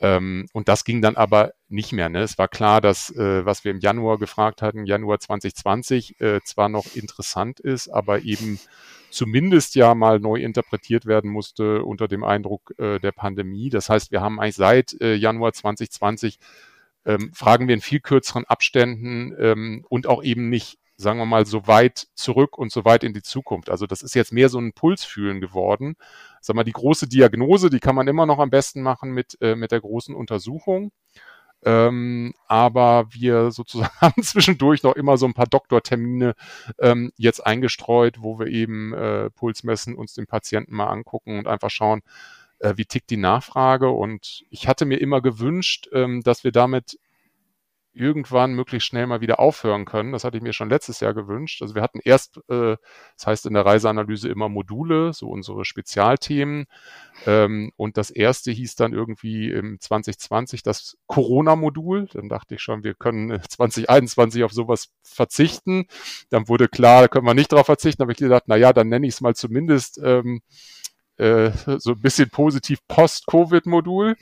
[0.00, 2.08] Ähm, und das ging dann aber nicht mehr.
[2.08, 2.22] Ne?
[2.22, 6.68] Es war klar, dass äh, was wir im Januar gefragt hatten, Januar 2020, äh, zwar
[6.68, 8.58] noch interessant ist, aber eben
[9.10, 13.68] zumindest ja mal neu interpretiert werden musste unter dem Eindruck äh, der Pandemie.
[13.68, 16.38] Das heißt, wir haben eigentlich seit äh, Januar 2020
[17.06, 21.46] ähm, fragen wir in viel kürzeren Abständen ähm, und auch eben nicht sagen wir mal,
[21.46, 23.70] so weit zurück und so weit in die Zukunft.
[23.70, 25.96] Also das ist jetzt mehr so ein Pulsfühlen geworden.
[26.40, 29.56] Sag mal, die große Diagnose, die kann man immer noch am besten machen mit, äh,
[29.56, 30.92] mit der großen Untersuchung.
[31.64, 36.34] Ähm, aber wir sozusagen haben zwischendurch noch immer so ein paar Doktortermine
[36.78, 41.46] ähm, jetzt eingestreut, wo wir eben äh, Puls messen, uns den Patienten mal angucken und
[41.46, 42.02] einfach schauen,
[42.60, 43.90] äh, wie tickt die Nachfrage.
[43.90, 46.98] Und ich hatte mir immer gewünscht, ähm, dass wir damit
[48.00, 50.12] irgendwann möglichst schnell mal wieder aufhören können.
[50.12, 51.60] Das hatte ich mir schon letztes Jahr gewünscht.
[51.60, 52.76] Also wir hatten erst, äh,
[53.16, 56.66] das heißt in der Reiseanalyse immer Module, so unsere Spezialthemen.
[57.26, 62.08] Ähm, und das erste hieß dann irgendwie im 2020 das Corona-Modul.
[62.12, 65.86] Dann dachte ich schon, wir können 2021 auf sowas verzichten.
[66.30, 68.02] Dann wurde klar, da können wir nicht drauf verzichten.
[68.02, 70.40] Habe ich gedacht, na ja, dann nenne ich es mal zumindest ähm,
[71.20, 74.16] äh, so ein bisschen positiv Post-Covid-Modul.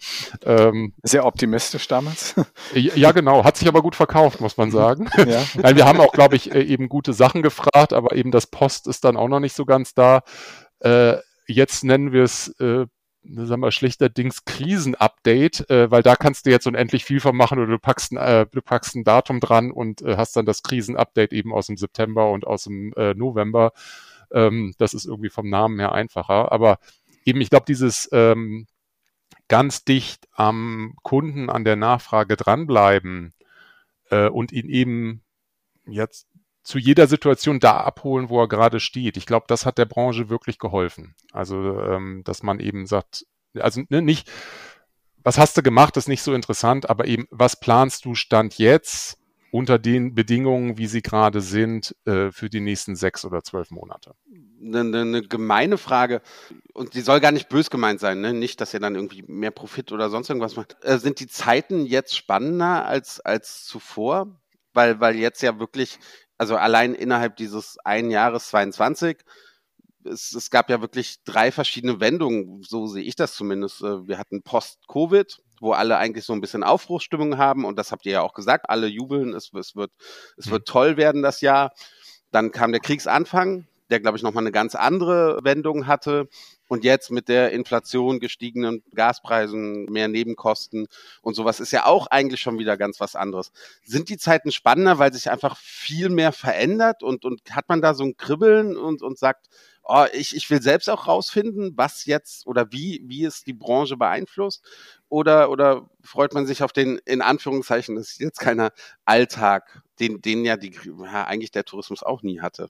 [0.44, 2.34] Ähm, Sehr optimistisch damals.
[2.74, 3.44] ja, genau.
[3.44, 5.08] Hat sich aber gut verkauft, muss man sagen.
[5.28, 5.44] Ja.
[5.56, 8.86] Nein, wir haben auch, glaube ich, äh, eben gute Sachen gefragt, aber eben das Post
[8.86, 10.22] ist dann auch noch nicht so ganz da.
[10.80, 12.86] Äh, jetzt nennen wir es äh,
[13.24, 17.72] sagen wir, schlechterdings Krisenupdate, äh, weil da kannst du jetzt unendlich viel von machen oder
[17.72, 21.32] du packst ein, äh, du packst ein Datum dran und äh, hast dann das Krisenupdate
[21.32, 23.72] eben aus dem September und aus dem November.
[24.32, 26.52] Ähm, das ist irgendwie vom Namen her einfacher.
[26.52, 26.78] Aber
[27.24, 28.66] eben, ich glaube, dieses ähm,
[29.48, 33.34] ganz dicht am Kunden, an der Nachfrage dranbleiben
[34.10, 35.22] äh, und ihn eben
[35.86, 36.26] jetzt
[36.62, 39.16] zu jeder Situation da abholen, wo er gerade steht.
[39.16, 41.14] Ich glaube, das hat der Branche wirklich geholfen.
[41.32, 44.30] Also, ähm, dass man eben sagt, also ne, nicht,
[45.22, 49.17] was hast du gemacht, ist nicht so interessant, aber eben, was planst du Stand jetzt
[49.50, 54.14] unter den Bedingungen, wie sie gerade sind, äh, für die nächsten sechs oder zwölf Monate?
[54.60, 56.20] Eine, eine, eine gemeine Frage,
[56.74, 58.32] und die soll gar nicht bös gemeint sein, ne?
[58.32, 60.76] nicht, dass ihr dann irgendwie mehr Profit oder sonst irgendwas macht.
[60.82, 64.40] Äh, sind die Zeiten jetzt spannender als, als zuvor?
[64.74, 65.98] Weil, weil jetzt ja wirklich
[66.38, 69.18] also allein innerhalb dieses einen Jahres 22,
[70.04, 73.82] es, es gab ja wirklich drei verschiedene Wendungen, so sehe ich das zumindest.
[73.82, 78.06] Äh, wir hatten Post-Covid, wo alle eigentlich so ein bisschen Aufbruchsstimmung haben und das habt
[78.06, 79.92] ihr ja auch gesagt, alle jubeln, es, es wird,
[80.36, 80.50] es mhm.
[80.52, 81.72] wird toll werden das Jahr.
[82.30, 86.28] Dann kam der Kriegsanfang, der glaube ich nochmal eine ganz andere Wendung hatte.
[86.70, 90.86] Und jetzt mit der Inflation, gestiegenen Gaspreisen, mehr Nebenkosten
[91.22, 93.52] und sowas ist ja auch eigentlich schon wieder ganz was anderes.
[93.84, 97.94] Sind die Zeiten spannender, weil sich einfach viel mehr verändert und, und hat man da
[97.94, 99.46] so ein Kribbeln und, und sagt,
[99.88, 103.96] oh, ich, ich will selbst auch rausfinden, was jetzt oder wie, wie es die Branche
[103.96, 104.62] beeinflusst?
[105.08, 108.70] Oder, oder freut man sich auf den, in Anführungszeichen, das ist jetzt keiner
[109.06, 110.78] Alltag, den, den ja die,
[111.12, 112.68] eigentlich der Tourismus auch nie hatte?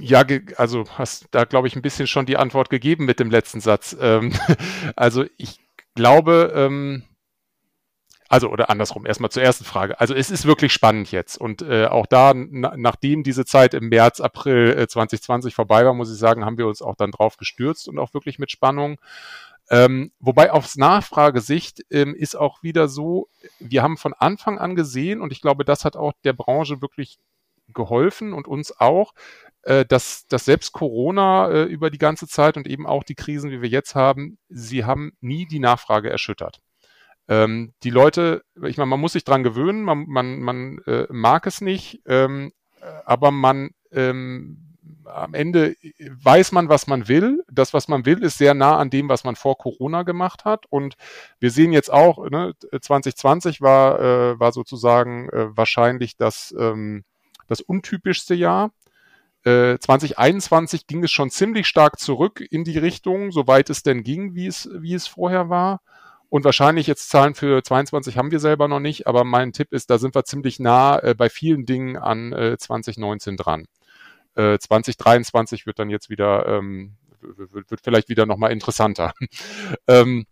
[0.00, 0.24] Ja,
[0.56, 3.96] also hast da, glaube ich, ein bisschen schon die Antwort gegeben mit dem letzten Satz.
[4.00, 4.32] Ähm,
[4.96, 5.60] also ich
[5.94, 7.02] glaube, ähm,
[8.28, 9.98] also oder andersrum, erstmal zur ersten Frage.
[10.00, 11.38] Also es ist wirklich spannend jetzt.
[11.38, 15.94] Und äh, auch da, na, nachdem diese Zeit im März, April äh, 2020 vorbei war,
[15.94, 19.00] muss ich sagen, haben wir uns auch dann drauf gestürzt und auch wirklich mit Spannung.
[19.70, 25.20] Ähm, wobei aufs Nachfragesicht ähm, ist auch wieder so, wir haben von Anfang an gesehen,
[25.20, 27.18] und ich glaube, das hat auch der Branche wirklich
[27.72, 29.12] geholfen und uns auch,
[29.62, 33.50] äh, dass, dass selbst Corona äh, über die ganze Zeit und eben auch die Krisen,
[33.50, 36.60] wie wir jetzt haben, sie haben nie die Nachfrage erschüttert.
[37.28, 41.46] Ähm, die Leute, ich meine, man muss sich dran gewöhnen, man, man, man äh, mag
[41.46, 42.52] es nicht, ähm,
[43.04, 44.68] aber man ähm,
[45.04, 47.44] am Ende weiß man, was man will.
[47.50, 50.66] Das, was man will, ist sehr nah an dem, was man vor Corona gemacht hat.
[50.70, 50.96] Und
[51.40, 57.04] wir sehen jetzt auch, ne, 2020 war, äh, war sozusagen äh, wahrscheinlich das, ähm,
[57.46, 58.70] das untypischste Jahr.
[59.44, 64.34] 2021 äh, ging es schon ziemlich stark zurück in die Richtung, soweit es denn ging,
[64.34, 65.80] wie es, wie es vorher war.
[66.30, 69.90] Und wahrscheinlich jetzt Zahlen für 22 haben wir selber noch nicht, aber mein Tipp ist,
[69.90, 73.66] da sind wir ziemlich nah äh, bei vielen Dingen an äh, 2019 dran.
[74.34, 79.12] Äh, 2023 wird dann jetzt wieder, ähm, wird, wird vielleicht wieder nochmal interessanter.
[79.88, 80.26] ähm,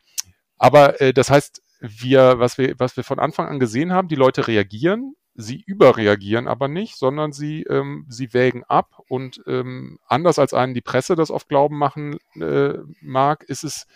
[0.58, 4.16] aber äh, das heißt, wir, was wir, was wir von Anfang an gesehen haben, die
[4.16, 10.38] Leute reagieren sie überreagieren aber nicht, sondern sie, ähm, sie wägen ab und ähm, anders
[10.38, 13.86] als einen die Presse das oft glauben machen äh, mag, ist es,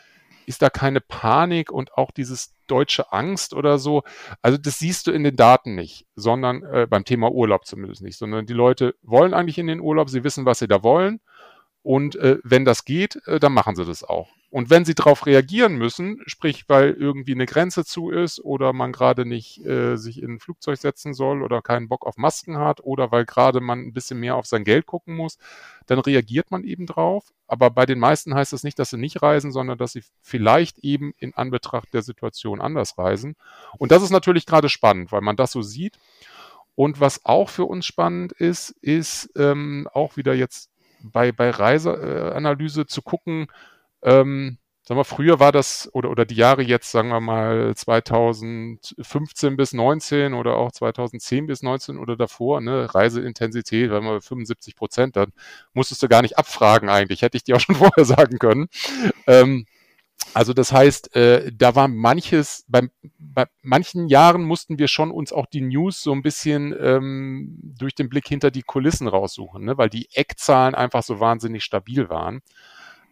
[0.51, 4.03] ist da keine Panik und auch dieses deutsche Angst oder so.
[4.43, 8.19] Also das siehst du in den Daten nicht, sondern äh, beim Thema Urlaub zumindest nicht,
[8.19, 11.21] sondern die Leute wollen eigentlich in den Urlaub, sie wissen, was sie da wollen.
[11.83, 14.29] Und äh, wenn das geht, äh, dann machen sie das auch.
[14.53, 18.91] Und wenn sie darauf reagieren müssen, sprich, weil irgendwie eine Grenze zu ist oder man
[18.91, 22.83] gerade nicht äh, sich in ein Flugzeug setzen soll oder keinen Bock auf Masken hat
[22.83, 25.39] oder weil gerade man ein bisschen mehr auf sein Geld gucken muss,
[25.87, 27.33] dann reagiert man eben drauf.
[27.47, 30.79] Aber bei den meisten heißt das nicht, dass sie nicht reisen, sondern dass sie vielleicht
[30.81, 33.37] eben in Anbetracht der Situation anders reisen.
[33.79, 35.97] Und das ist natürlich gerade spannend, weil man das so sieht.
[36.75, 40.70] Und was auch für uns spannend ist, ist ähm, auch wieder jetzt
[41.03, 43.47] bei, bei Reiseanalyse zu gucken,
[44.03, 49.57] ähm, sagen wir, früher war das, oder, oder die Jahre jetzt, sagen wir mal 2015
[49.57, 55.17] bis 19 oder auch 2010 bis 19 oder davor, ne, Reiseintensität, wenn wir 75 Prozent,
[55.17, 55.33] dann
[55.75, 58.69] musstest du gar nicht abfragen eigentlich, hätte ich dir auch schon vorher sagen können.
[59.27, 59.67] Ähm,
[60.33, 65.33] also das heißt, äh, da war manches, bei, bei manchen Jahren mussten wir schon uns
[65.33, 69.77] auch die News so ein bisschen ähm, durch den Blick hinter die Kulissen raussuchen, ne?
[69.77, 72.43] weil die Eckzahlen einfach so wahnsinnig stabil waren.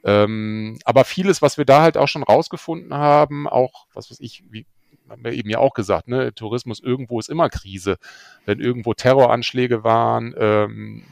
[0.05, 4.45] Ähm, aber vieles, was wir da halt auch schon rausgefunden haben, auch, was weiß ich,
[4.51, 4.65] wie
[5.09, 7.97] haben wir eben ja auch gesagt, ne, Tourismus irgendwo ist immer Krise.
[8.45, 11.03] Wenn irgendwo Terroranschläge waren, ähm,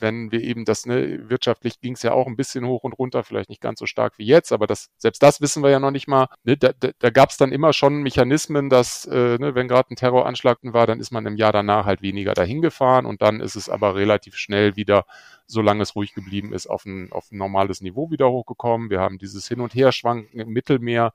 [0.00, 3.24] wenn wir eben das, ne, wirtschaftlich ging es ja auch ein bisschen hoch und runter,
[3.24, 5.90] vielleicht nicht ganz so stark wie jetzt, aber das, selbst das wissen wir ja noch
[5.90, 6.28] nicht mal.
[6.44, 9.92] Ne, da da, da gab es dann immer schon Mechanismen, dass, äh, ne, wenn gerade
[9.92, 13.40] ein Terroranschlag war, dann ist man im Jahr danach halt weniger dahin gefahren und dann
[13.40, 15.04] ist es aber relativ schnell wieder,
[15.46, 18.90] solange es ruhig geblieben ist, auf ein, auf ein normales Niveau wieder hochgekommen.
[18.90, 21.12] Wir haben dieses Hin- und Herschwanken im Mittelmeer,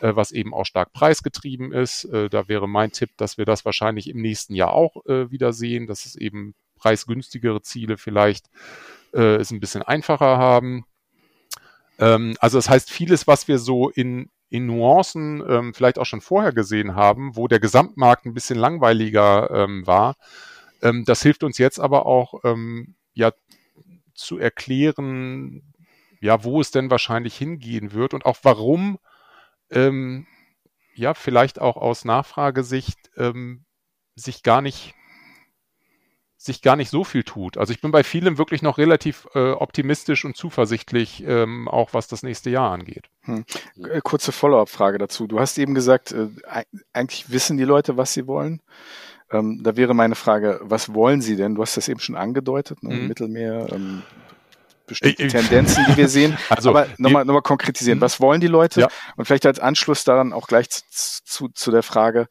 [0.00, 2.04] äh, was eben auch stark preisgetrieben ist.
[2.04, 5.52] Äh, da wäre mein Tipp, dass wir das wahrscheinlich im nächsten Jahr auch äh, wieder
[5.52, 8.46] sehen, dass es eben preisgünstigere Ziele vielleicht
[9.12, 10.84] äh, es ein bisschen einfacher haben.
[11.98, 16.20] Ähm, also das heißt, vieles, was wir so in, in Nuancen ähm, vielleicht auch schon
[16.20, 20.16] vorher gesehen haben, wo der Gesamtmarkt ein bisschen langweiliger ähm, war,
[20.82, 23.32] ähm, das hilft uns jetzt aber auch ähm, ja
[24.14, 25.74] zu erklären,
[26.20, 28.98] ja, wo es denn wahrscheinlich hingehen wird und auch warum
[29.70, 30.26] ähm,
[30.94, 33.64] ja vielleicht auch aus Nachfragesicht ähm,
[34.14, 34.94] sich gar nicht
[36.46, 37.58] sich gar nicht so viel tut.
[37.58, 42.08] Also ich bin bei vielem wirklich noch relativ äh, optimistisch und zuversichtlich, ähm, auch was
[42.08, 43.06] das nächste Jahr angeht.
[43.22, 43.44] Hm.
[43.90, 45.26] Äh, kurze Follow-up-Frage dazu.
[45.26, 46.28] Du hast eben gesagt, äh,
[46.92, 48.62] eigentlich wissen die Leute, was sie wollen.
[49.30, 51.56] Ähm, da wäre meine Frage, was wollen sie denn?
[51.56, 52.94] Du hast das eben schon angedeutet, ne?
[52.94, 53.08] mhm.
[53.08, 54.02] Mittelmeer, ähm,
[54.86, 56.36] bestimmte ich, Tendenzen, die wir sehen.
[56.48, 58.82] Also, Aber nochmal noch mal konkretisieren, was wollen die Leute?
[58.82, 58.88] Ja.
[59.16, 60.82] Und vielleicht als Anschluss daran auch gleich zu,
[61.24, 62.28] zu, zu der Frage,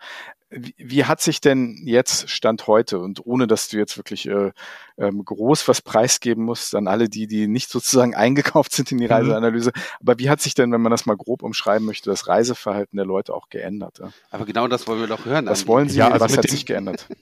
[0.55, 4.51] wie, wie hat sich denn jetzt Stand heute und ohne dass du jetzt wirklich äh,
[4.97, 9.05] ähm, groß was preisgeben musst an alle die, die nicht sozusagen eingekauft sind in die
[9.05, 9.11] mhm.
[9.11, 9.81] Reiseanalyse, mhm.
[10.01, 13.05] aber wie hat sich denn, wenn man das mal grob umschreiben möchte, das Reiseverhalten der
[13.05, 13.99] Leute auch geändert?
[13.99, 14.11] Ja?
[14.31, 15.45] Aber genau das wollen wir doch hören.
[15.47, 15.99] Was wollen Sie?
[15.99, 17.07] Ja, also was hat sich geändert?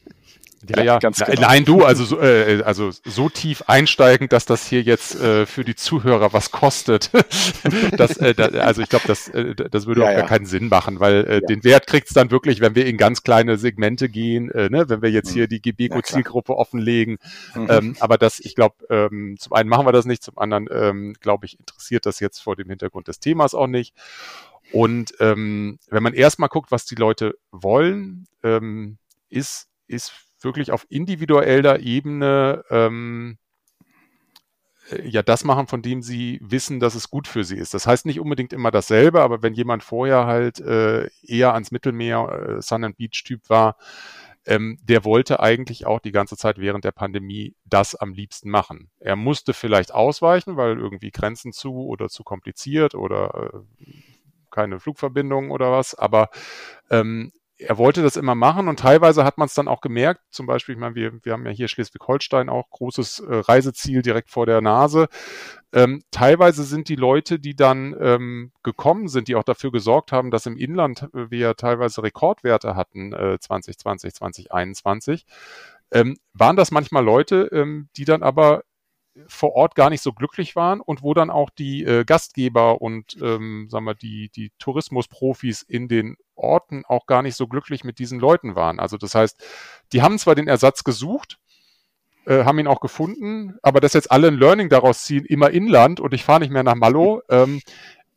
[0.69, 1.41] Ja, ja, ganz genau.
[1.41, 5.63] Nein, du, also so, äh, also so tief einsteigend, dass das hier jetzt äh, für
[5.63, 7.11] die Zuhörer was kostet.
[7.97, 10.69] das, äh, da, also ich glaube, das, äh, das würde ja, auch gar keinen Sinn
[10.69, 14.51] machen, weil äh, den Wert kriegt's dann wirklich, wenn wir in ganz kleine Segmente gehen,
[14.51, 15.33] äh, ne, wenn wir jetzt mhm.
[15.33, 17.17] hier die Gebeko-Zielgruppe offenlegen.
[17.55, 17.67] Mhm.
[17.69, 21.13] Ähm, aber das, ich glaube, ähm, zum einen machen wir das nicht, zum anderen, ähm,
[21.19, 23.93] glaube ich, interessiert das jetzt vor dem Hintergrund des Themas auch nicht.
[24.71, 28.97] Und ähm, wenn man erstmal guckt, was die Leute wollen, ähm,
[29.29, 33.37] ist, ist wirklich auf individueller Ebene ähm,
[34.89, 37.73] äh, ja das machen, von dem sie wissen, dass es gut für sie ist.
[37.73, 42.57] Das heißt nicht unbedingt immer dasselbe, aber wenn jemand vorher halt äh, eher ans Mittelmeer,
[42.57, 43.77] äh, Sun and Beach Typ war,
[44.45, 48.89] ähm, der wollte eigentlich auch die ganze Zeit während der Pandemie das am liebsten machen.
[48.99, 53.85] Er musste vielleicht ausweichen, weil irgendwie Grenzen zu oder zu kompliziert oder äh,
[54.51, 56.29] keine Flugverbindung oder was, aber
[56.89, 57.31] ähm,
[57.63, 60.21] er wollte das immer machen und teilweise hat man es dann auch gemerkt.
[60.29, 64.29] Zum Beispiel, ich meine, wir, wir haben ja hier Schleswig-Holstein auch großes äh, Reiseziel direkt
[64.29, 65.07] vor der Nase.
[65.71, 70.29] Ähm, teilweise sind die Leute, die dann ähm, gekommen sind, die auch dafür gesorgt haben,
[70.29, 75.25] dass im Inland äh, wir teilweise Rekordwerte hatten, äh, 2020, 2021,
[75.91, 78.63] ähm, waren das manchmal Leute, ähm, die dann aber
[79.27, 83.17] vor Ort gar nicht so glücklich waren und wo dann auch die äh, Gastgeber und
[83.21, 87.99] ähm, sagen wir die die Tourismusprofis in den Orten auch gar nicht so glücklich mit
[87.99, 88.79] diesen Leuten waren.
[88.79, 89.43] Also das heißt,
[89.91, 91.37] die haben zwar den Ersatz gesucht,
[92.25, 95.99] äh, haben ihn auch gefunden, aber dass jetzt alle ein Learning daraus ziehen, immer inland
[95.99, 97.61] und ich fahre nicht mehr nach Malo, ähm,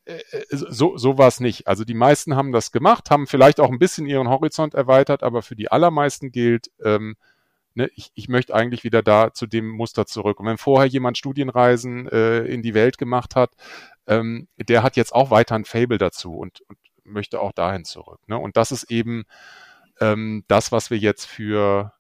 [0.07, 0.19] äh,
[0.51, 1.67] so, so war es nicht.
[1.67, 5.43] Also die meisten haben das gemacht, haben vielleicht auch ein bisschen ihren Horizont erweitert, aber
[5.43, 7.17] für die allermeisten gilt, ähm,
[7.77, 10.41] ne, ich, ich möchte eigentlich wieder da zu dem Muster zurück.
[10.41, 13.53] Und wenn vorher jemand Studienreisen äh, in die Welt gemacht hat,
[14.07, 18.21] ähm, der hat jetzt auch weiter ein Fable dazu und, und möchte auch dahin zurück.
[18.27, 18.39] Ne?
[18.39, 19.25] Und das ist eben
[20.01, 21.93] ähm, das, was wir jetzt für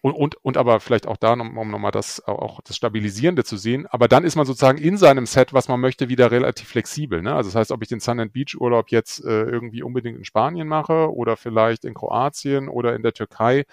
[0.00, 3.56] und, und, und aber vielleicht auch da, um, um nochmal das auch das Stabilisierende zu
[3.56, 7.22] sehen, aber dann ist man sozusagen in seinem Set, was man möchte, wieder relativ flexibel.
[7.22, 7.34] Ne?
[7.34, 10.26] Also das heißt, ob ich den Sun and Beach Urlaub jetzt äh, irgendwie unbedingt in
[10.26, 13.64] Spanien mache oder vielleicht in Kroatien oder in der Türkei,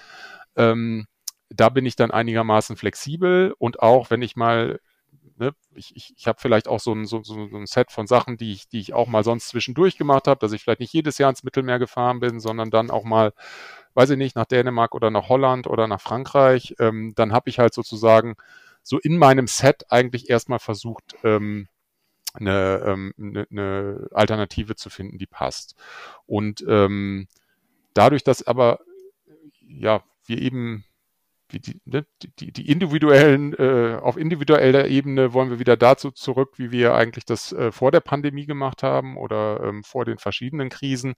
[0.55, 1.05] ähm,
[1.53, 4.79] da bin ich dann einigermaßen flexibel und auch wenn ich mal,
[5.37, 8.37] ne, ich, ich, ich habe vielleicht auch so ein, so, so ein Set von Sachen,
[8.37, 11.17] die ich, die ich auch mal sonst zwischendurch gemacht habe, dass ich vielleicht nicht jedes
[11.17, 13.33] Jahr ins Mittelmeer gefahren bin, sondern dann auch mal,
[13.93, 17.59] weiß ich nicht, nach Dänemark oder nach Holland oder nach Frankreich, ähm, dann habe ich
[17.59, 18.35] halt sozusagen
[18.83, 21.67] so in meinem Set eigentlich erstmal versucht, ähm,
[22.33, 25.75] eine, ähm, eine, eine Alternative zu finden, die passt.
[26.25, 27.27] Und ähm,
[27.93, 28.79] dadurch, dass aber
[29.67, 30.85] ja wir eben
[31.59, 32.05] die, ne,
[32.39, 37.25] die, die individuellen, äh, auf individueller Ebene wollen wir wieder dazu zurück, wie wir eigentlich
[37.25, 41.15] das äh, vor der Pandemie gemacht haben oder ähm, vor den verschiedenen Krisen.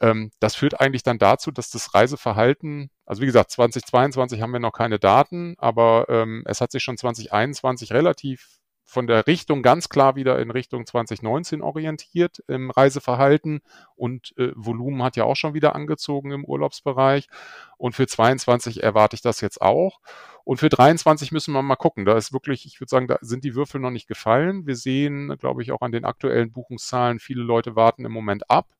[0.00, 4.60] Ähm, das führt eigentlich dann dazu, dass das Reiseverhalten, also wie gesagt, 2022 haben wir
[4.60, 8.57] noch keine Daten, aber ähm, es hat sich schon 2021 relativ
[8.88, 13.60] von der Richtung ganz klar wieder in Richtung 2019 orientiert im Reiseverhalten
[13.96, 17.28] und äh, Volumen hat ja auch schon wieder angezogen im Urlaubsbereich.
[17.76, 20.00] Und für 22 erwarte ich das jetzt auch.
[20.42, 22.06] Und für 23 müssen wir mal gucken.
[22.06, 24.66] Da ist wirklich, ich würde sagen, da sind die Würfel noch nicht gefallen.
[24.66, 28.74] Wir sehen, glaube ich, auch an den aktuellen Buchungszahlen, viele Leute warten im Moment ab.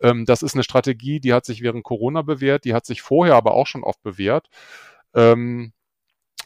[0.00, 3.34] Ähm, das ist eine Strategie, die hat sich während Corona bewährt, die hat sich vorher
[3.34, 4.50] aber auch schon oft bewährt.
[5.14, 5.72] Ähm,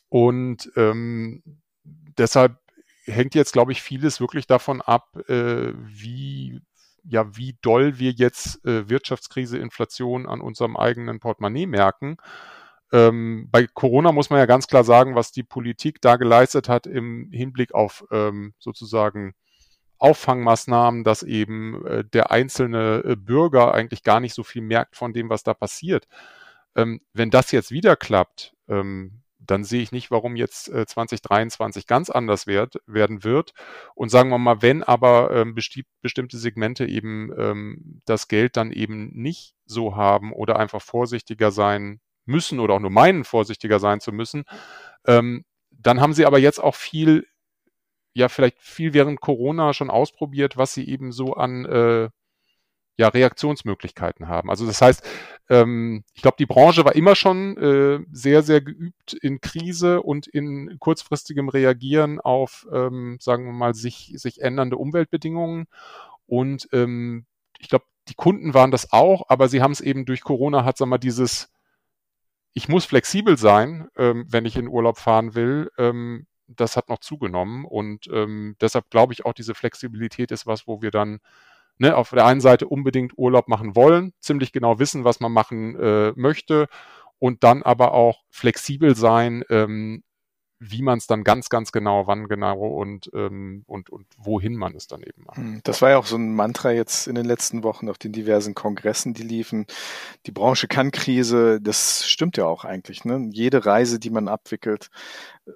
[0.08, 1.42] und ähm,
[1.84, 2.61] deshalb
[3.04, 6.60] hängt jetzt, glaube ich, vieles wirklich davon ab, äh, wie
[7.04, 12.16] ja, wie doll wir jetzt äh, Wirtschaftskrise, Inflation an unserem eigenen Portemonnaie merken.
[12.92, 16.86] Ähm, bei Corona muss man ja ganz klar sagen, was die Politik da geleistet hat
[16.86, 19.34] im Hinblick auf ähm, sozusagen
[19.98, 25.12] Auffangmaßnahmen, dass eben äh, der einzelne äh, Bürger eigentlich gar nicht so viel merkt von
[25.12, 26.06] dem, was da passiert.
[26.76, 31.86] Ähm, wenn das jetzt wieder klappt, ähm, dann sehe ich nicht, warum jetzt äh, 2023
[31.86, 33.52] ganz anders werd, werden wird.
[33.94, 38.72] Und sagen wir mal, wenn aber ähm, besti bestimmte Segmente eben ähm, das Geld dann
[38.72, 44.00] eben nicht so haben oder einfach vorsichtiger sein müssen oder auch nur meinen, vorsichtiger sein
[44.00, 44.44] zu müssen,
[45.06, 47.26] ähm, dann haben sie aber jetzt auch viel,
[48.14, 52.10] ja, vielleicht viel während Corona schon ausprobiert, was sie eben so an äh,
[52.98, 54.50] ja, Reaktionsmöglichkeiten haben.
[54.50, 55.02] Also das heißt,
[55.48, 60.26] ähm, ich glaube, die Branche war immer schon äh, sehr, sehr geübt in Krise und
[60.26, 65.66] in kurzfristigem Reagieren auf, ähm, sagen wir mal, sich, sich ändernde Umweltbedingungen.
[66.26, 67.26] Und ähm,
[67.58, 70.80] ich glaube, die Kunden waren das auch, aber sie haben es eben durch Corona hat,
[70.80, 71.50] wir mal, dieses,
[72.54, 76.98] ich muss flexibel sein, ähm, wenn ich in Urlaub fahren will, ähm, das hat noch
[76.98, 77.64] zugenommen.
[77.64, 81.20] Und ähm, deshalb glaube ich auch, diese Flexibilität ist was, wo wir dann
[81.78, 85.76] ne, auf der einen Seite unbedingt Urlaub machen wollen, ziemlich genau wissen, was man machen
[85.76, 86.68] äh, möchte
[87.18, 90.02] und dann aber auch flexibel sein, ähm,
[90.64, 94.76] wie man es dann ganz, ganz genau, wann genau und, ähm, und, und wohin man
[94.76, 95.36] es dann eben macht.
[95.36, 98.12] Hm, das war ja auch so ein Mantra jetzt in den letzten Wochen auf den
[98.12, 99.66] diversen Kongressen, die liefen.
[100.26, 103.04] Die Branche kann Krise, das stimmt ja auch eigentlich.
[103.04, 103.28] Ne?
[103.32, 104.88] Jede Reise, die man abwickelt,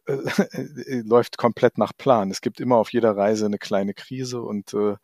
[0.06, 2.32] äh, äh, läuft komplett nach Plan.
[2.32, 4.96] Es gibt immer auf jeder Reise eine kleine Krise und äh,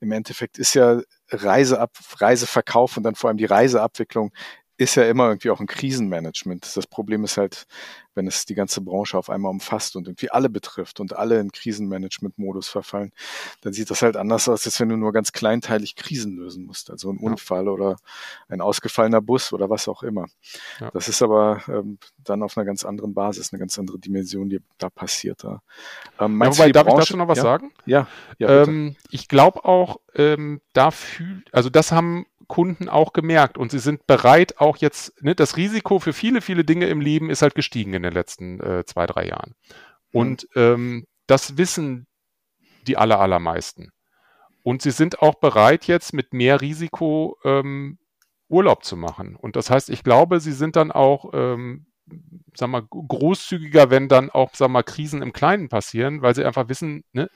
[0.00, 4.32] im Endeffekt ist ja Reiseab Reiseverkauf und dann vor allem die Reiseabwicklung
[4.78, 6.76] ist ja immer irgendwie auch ein Krisenmanagement.
[6.76, 7.66] Das Problem ist halt,
[8.14, 11.50] wenn es die ganze Branche auf einmal umfasst und irgendwie alle betrifft und alle in
[11.50, 13.12] Krisenmanagement-Modus verfallen,
[13.60, 16.90] dann sieht das halt anders aus, als wenn du nur ganz kleinteilig Krisen lösen musst.
[16.90, 17.70] Also ein Unfall ja.
[17.72, 17.96] oder
[18.48, 20.26] ein ausgefallener Bus oder was auch immer.
[20.80, 20.90] Ja.
[20.92, 24.60] Das ist aber ähm, dann auf einer ganz anderen Basis, eine ganz andere Dimension, die
[24.78, 25.42] da passiert.
[25.42, 25.60] Da.
[26.20, 27.02] Ähm, ja, wobei, darf Branche?
[27.02, 27.42] ich dazu noch was ja?
[27.42, 27.72] sagen?
[27.84, 28.06] Ja.
[28.38, 33.70] ja ähm, ich glaube auch, ähm, da fühlt, also das haben Kunden auch gemerkt und
[33.70, 37.42] sie sind bereit, auch jetzt, ne, das Risiko für viele, viele Dinge im Leben ist
[37.42, 39.54] halt gestiegen in den letzten äh, zwei, drei Jahren.
[40.12, 42.06] Und ähm, das wissen
[42.86, 43.90] die aller, allermeisten.
[44.62, 47.98] Und sie sind auch bereit, jetzt mit mehr Risiko ähm,
[48.48, 49.36] Urlaub zu machen.
[49.36, 51.86] Und das heißt, ich glaube, sie sind dann auch, ähm,
[52.54, 56.68] sag mal, großzügiger, wenn dann auch, sag mal, Krisen im Kleinen passieren, weil sie einfach
[56.68, 57.28] wissen, ne,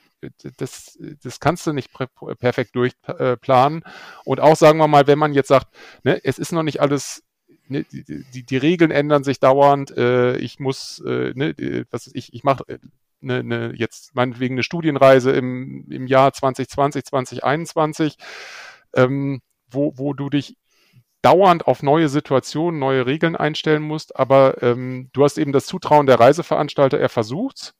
[0.56, 1.90] das, das kannst du nicht
[2.38, 3.84] perfekt durchplanen.
[4.24, 5.68] Und auch sagen wir mal, wenn man jetzt sagt,
[6.04, 7.22] ne, es ist noch nicht alles
[7.68, 9.96] Ne, die, die, Regeln ändern sich dauernd.
[9.96, 12.64] Äh, ich muss, äh, ne, was ich, ich mache
[13.22, 18.16] ne, ne, jetzt meinetwegen eine Studienreise im, im Jahr 2020, 2021,
[18.94, 20.56] ähm, wo, wo du dich
[21.22, 26.06] dauernd auf neue Situationen, neue Regeln einstellen musst, aber ähm, du hast eben das Zutrauen
[26.06, 27.74] der Reiseveranstalter, er versucht's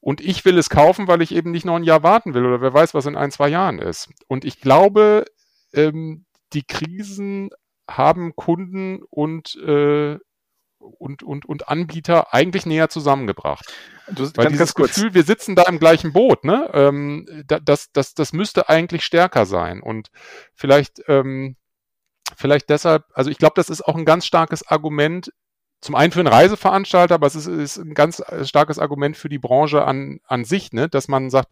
[0.00, 2.60] und ich will es kaufen, weil ich eben nicht noch ein Jahr warten will oder
[2.60, 4.10] wer weiß, was in ein, zwei Jahren ist.
[4.28, 5.24] Und ich glaube,
[5.72, 7.50] ähm, die Krisen
[7.88, 10.18] haben Kunden und, äh,
[10.78, 13.70] und, und, und Anbieter eigentlich näher zusammengebracht.
[14.10, 16.70] Du, Weil ganz, dieses ganz Gefühl, wir sitzen da im gleichen Boot, ne?
[16.72, 19.82] Ähm, das, das, das müsste eigentlich stärker sein.
[19.82, 20.08] Und
[20.54, 21.56] vielleicht, ähm,
[22.36, 25.30] vielleicht deshalb, also ich glaube, das ist auch ein ganz starkes Argument
[25.80, 29.28] zum einen für einen Reiseveranstalter, aber es ist, ist ein ganz äh, starkes Argument für
[29.28, 30.88] die Branche an, an sich, ne?
[30.88, 31.48] dass man sagt,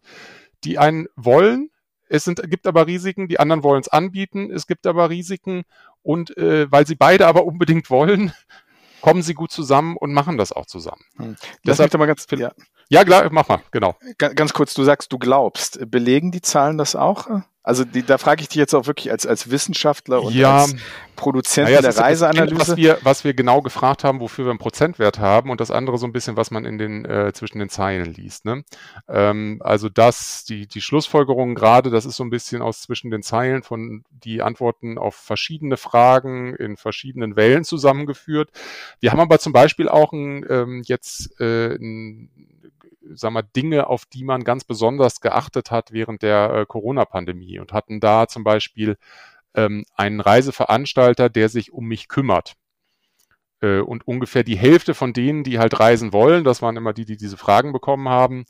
[0.63, 1.71] die einen wollen,
[2.09, 5.63] es sind, gibt aber Risiken, die anderen wollen es anbieten, es gibt aber Risiken
[6.01, 8.33] und äh, weil sie beide aber unbedingt wollen,
[9.01, 11.03] kommen sie gut zusammen und machen das auch zusammen.
[11.17, 11.35] Hm.
[11.63, 12.51] Das Deshalb, aber ganz, ja.
[12.89, 13.95] ja, klar, mach mal, genau.
[14.17, 15.79] Ganz kurz, du sagst, du glaubst.
[15.89, 17.27] Belegen die Zahlen das auch?
[17.61, 20.75] Also die, da frage ich dich jetzt auch wirklich als, als Wissenschaftler und ja, als
[21.17, 22.57] Produzent ja, der Reiseanalyse.
[22.57, 25.97] Was wir, was wir genau gefragt haben, wofür wir einen Prozentwert haben und das andere
[25.97, 28.45] so ein bisschen, was man in den äh, zwischen den Zeilen liest.
[28.45, 28.63] Ne?
[29.09, 33.23] Ähm, also das, die, die Schlussfolgerungen gerade, das ist so ein bisschen aus zwischen den
[33.23, 38.51] Zeilen von die Antworten auf verschiedene Fragen in verschiedenen Wellen zusammengeführt.
[39.01, 42.29] Wir haben aber zum Beispiel auch ein, ähm, jetzt äh, ein
[43.13, 47.73] sag mal, Dinge, auf die man ganz besonders geachtet hat während der äh, Corona-Pandemie und
[47.73, 48.97] hatten da zum Beispiel
[49.55, 52.55] ähm, einen Reiseveranstalter, der sich um mich kümmert.
[53.61, 57.05] Äh, und ungefähr die Hälfte von denen, die halt reisen wollen, das waren immer die,
[57.05, 58.45] die diese Fragen bekommen haben,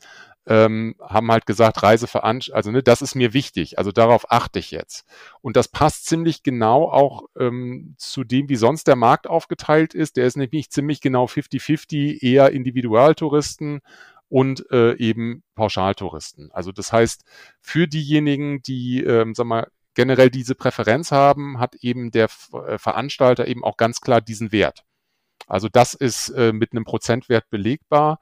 [0.46, 4.72] ähm, haben halt gesagt, Reiseveranstaltung, also ne, das ist mir wichtig, also darauf achte ich
[4.72, 5.06] jetzt.
[5.42, 10.18] Und das passt ziemlich genau auch ähm, zu dem, wie sonst der Markt aufgeteilt ist.
[10.18, 13.82] Der ist nämlich ziemlich genau 50-50, eher Individualtouristen
[14.30, 16.52] und äh, eben Pauschaltouristen.
[16.52, 17.24] Also das heißt,
[17.60, 23.48] für diejenigen, die, ähm, sag mal, generell diese Präferenz haben, hat eben der äh, Veranstalter
[23.48, 24.86] eben auch ganz klar diesen Wert.
[25.48, 28.20] Also das ist äh, mit einem Prozentwert belegbar.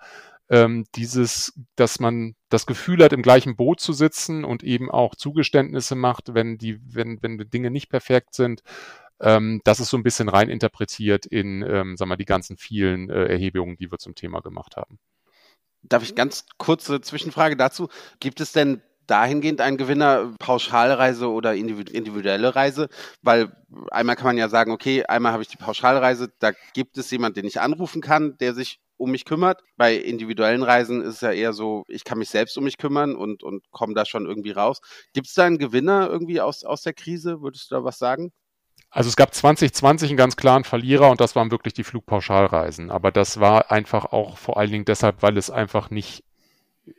[0.49, 5.13] Ähm, dieses, dass man das Gefühl hat, im gleichen Boot zu sitzen und eben auch
[5.13, 8.63] Zugeständnisse macht, wenn die, wenn, wenn Dinge nicht perfekt sind.
[9.19, 13.09] Ähm, das ist so ein bisschen rein interpretiert in, ähm, sagen wir, die ganzen vielen
[13.09, 14.99] äh, Erhebungen, die wir zum Thema gemacht haben.
[15.83, 17.87] Darf ich ganz kurze Zwischenfrage dazu?
[18.19, 22.89] Gibt es denn dahingehend ein Gewinner, Pauschalreise oder individuelle Reise?
[23.21, 23.51] Weil
[23.91, 27.37] einmal kann man ja sagen, okay, einmal habe ich die Pauschalreise, da gibt es jemand,
[27.37, 29.61] den ich anrufen kann, der sich um mich kümmert.
[29.77, 33.15] Bei individuellen Reisen ist es ja eher so, ich kann mich selbst um mich kümmern
[33.15, 34.79] und, und komme da schon irgendwie raus.
[35.13, 37.41] Gibt es da einen Gewinner irgendwie aus, aus der Krise?
[37.41, 38.31] Würdest du da was sagen?
[38.89, 42.89] Also es gab 2020 einen ganz klaren Verlierer und das waren wirklich die Flugpauschalreisen.
[42.89, 46.23] Aber das war einfach auch vor allen Dingen deshalb, weil es einfach nicht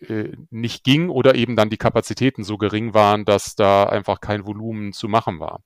[0.02, 4.46] äh, nicht ging oder eben dann die Kapazitäten so gering waren, dass da einfach kein
[4.46, 5.60] Volumen zu machen war.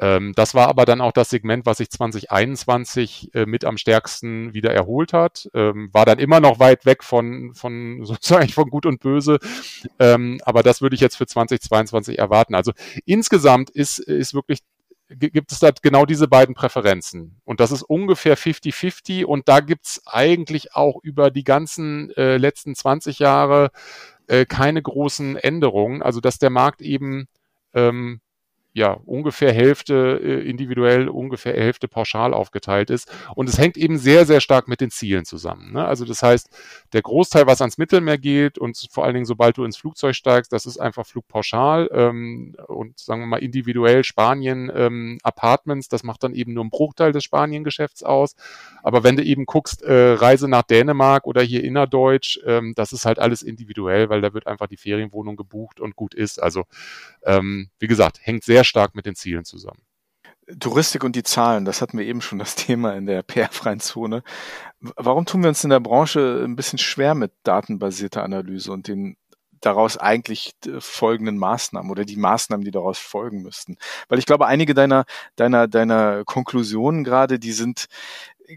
[0.00, 4.54] Ähm, das war aber dann auch das Segment, was sich 2021 äh, mit am stärksten
[4.54, 5.48] wieder erholt hat.
[5.54, 9.38] Ähm, war dann immer noch weit weg von, von sozusagen von Gut und Böse.
[9.98, 12.54] Ähm, aber das würde ich jetzt für 2022 erwarten.
[12.54, 12.72] Also
[13.06, 14.60] insgesamt ist, ist wirklich
[15.08, 17.40] gibt es da genau diese beiden Präferenzen.
[17.44, 22.74] Und das ist ungefähr 50-50 und da gibt's eigentlich auch über die ganzen äh, letzten
[22.74, 23.70] 20 Jahre
[24.26, 26.02] äh, keine großen Änderungen.
[26.02, 27.28] Also dass der Markt eben
[27.74, 28.20] ähm,
[28.74, 33.10] ja, ungefähr Hälfte äh, individuell, ungefähr Hälfte pauschal aufgeteilt ist.
[33.34, 35.72] Und es hängt eben sehr, sehr stark mit den Zielen zusammen.
[35.72, 35.84] Ne?
[35.84, 36.48] Also das heißt,
[36.92, 40.52] der Großteil, was ans Mittelmeer geht und vor allen Dingen, sobald du ins Flugzeug steigst,
[40.52, 46.22] das ist einfach Flugpauschal ähm, und sagen wir mal individuell Spanien ähm, Apartments, das macht
[46.22, 48.36] dann eben nur einen Bruchteil des Spanien-Geschäfts aus.
[48.82, 53.06] Aber wenn du eben guckst, äh, Reise nach Dänemark oder hier innerdeutsch, ähm, das ist
[53.06, 56.40] halt alles individuell, weil da wird einfach die Ferienwohnung gebucht und gut ist.
[56.40, 56.64] Also
[57.24, 59.82] ähm, wie gesagt, hängt sehr stark mit den Zielen zusammen.
[60.60, 64.22] Touristik und die Zahlen, das hatten wir eben schon das Thema in der PR-freien Zone.
[64.80, 69.16] Warum tun wir uns in der Branche ein bisschen schwer mit datenbasierter Analyse und den
[69.60, 73.76] daraus eigentlich äh, folgenden Maßnahmen oder die Maßnahmen, die daraus folgen müssten?
[74.08, 75.04] Weil ich glaube, einige deiner,
[75.36, 77.86] deiner, deiner Konklusionen gerade, die sind,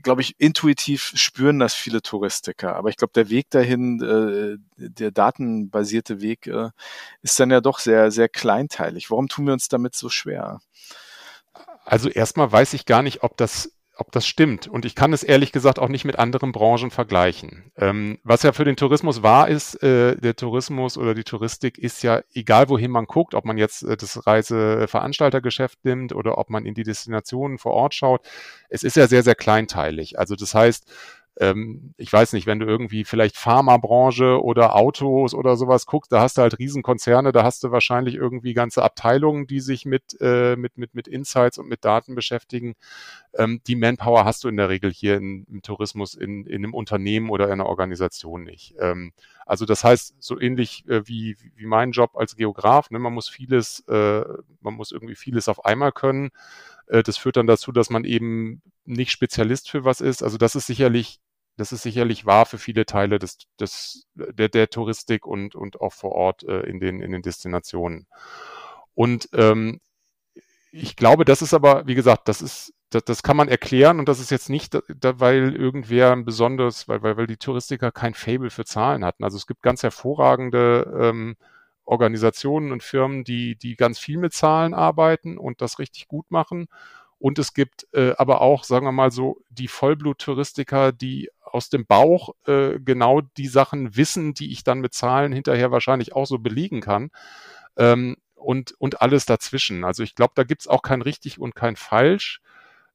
[0.01, 2.75] glaube ich, intuitiv spüren das viele Touristiker.
[2.75, 6.69] Aber ich glaube, der Weg dahin, äh, der datenbasierte Weg, äh,
[7.21, 9.11] ist dann ja doch sehr, sehr kleinteilig.
[9.11, 10.59] Warum tun wir uns damit so schwer?
[11.83, 13.71] Also erstmal weiß ich gar nicht, ob das
[14.01, 14.67] ob das stimmt.
[14.67, 17.71] Und ich kann es ehrlich gesagt auch nicht mit anderen Branchen vergleichen.
[17.77, 22.01] Ähm, was ja für den Tourismus wahr ist, äh, der Tourismus oder die Touristik ist
[22.01, 26.65] ja, egal wohin man guckt, ob man jetzt äh, das Reiseveranstaltergeschäft nimmt oder ob man
[26.65, 28.21] in die Destinationen vor Ort schaut,
[28.69, 30.17] es ist ja sehr, sehr kleinteilig.
[30.17, 30.91] Also das heißt,
[31.39, 36.19] ähm, ich weiß nicht, wenn du irgendwie vielleicht Pharmabranche oder Autos oder sowas guckst, da
[36.19, 40.55] hast du halt Riesenkonzerne, da hast du wahrscheinlich irgendwie ganze Abteilungen, die sich mit, äh,
[40.57, 42.75] mit, mit, mit Insights und mit Daten beschäftigen.
[43.33, 46.73] Ähm, die Manpower hast du in der Regel hier in, im Tourismus in, in einem
[46.73, 48.75] Unternehmen oder in einer Organisation nicht.
[48.79, 49.13] Ähm,
[49.45, 53.29] also das heißt, so ähnlich äh, wie, wie mein Job als Geograf, ne, man muss
[53.29, 54.23] vieles, äh,
[54.59, 56.31] man muss irgendwie vieles auf einmal können.
[56.91, 60.21] Äh, das führt dann dazu, dass man eben nicht Spezialist für was ist.
[60.21, 61.19] Also das ist sicherlich,
[61.57, 65.93] das ist sicherlich wahr für viele Teile des, des, der, der Touristik und, und auch
[65.93, 68.07] vor Ort äh, in, den, in den Destinationen.
[68.93, 69.79] Und ähm,
[70.71, 74.09] ich glaube, das ist aber, wie gesagt, das ist, das, das kann man erklären und
[74.09, 78.13] das ist jetzt nicht, da, weil irgendwer ein besonderes, weil, weil, weil die Touristiker kein
[78.13, 79.23] Fable für Zahlen hatten.
[79.23, 81.37] Also es gibt ganz hervorragende ähm,
[81.91, 86.67] Organisationen und Firmen, die, die ganz viel mit Zahlen arbeiten und das richtig gut machen.
[87.19, 91.85] Und es gibt äh, aber auch, sagen wir mal so, die Vollblut-Touristiker, die aus dem
[91.85, 96.39] Bauch äh, genau die Sachen wissen, die ich dann mit Zahlen hinterher wahrscheinlich auch so
[96.39, 97.11] belegen kann.
[97.75, 99.83] Ähm, und, und alles dazwischen.
[99.83, 102.41] Also ich glaube, da gibt's auch kein richtig und kein falsch.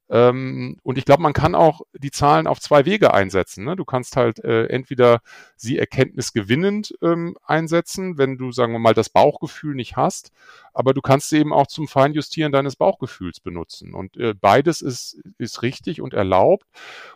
[0.09, 3.65] Ähm, und ich glaube, man kann auch die Zahlen auf zwei Wege einsetzen.
[3.65, 3.75] Ne?
[3.75, 5.21] Du kannst halt äh, entweder
[5.57, 10.31] sie erkenntnisgewinnend ähm, einsetzen, wenn du, sagen wir mal, das Bauchgefühl nicht hast,
[10.73, 13.95] aber du kannst sie eben auch zum Feinjustieren deines Bauchgefühls benutzen.
[13.95, 16.67] Und äh, beides ist, ist richtig und erlaubt.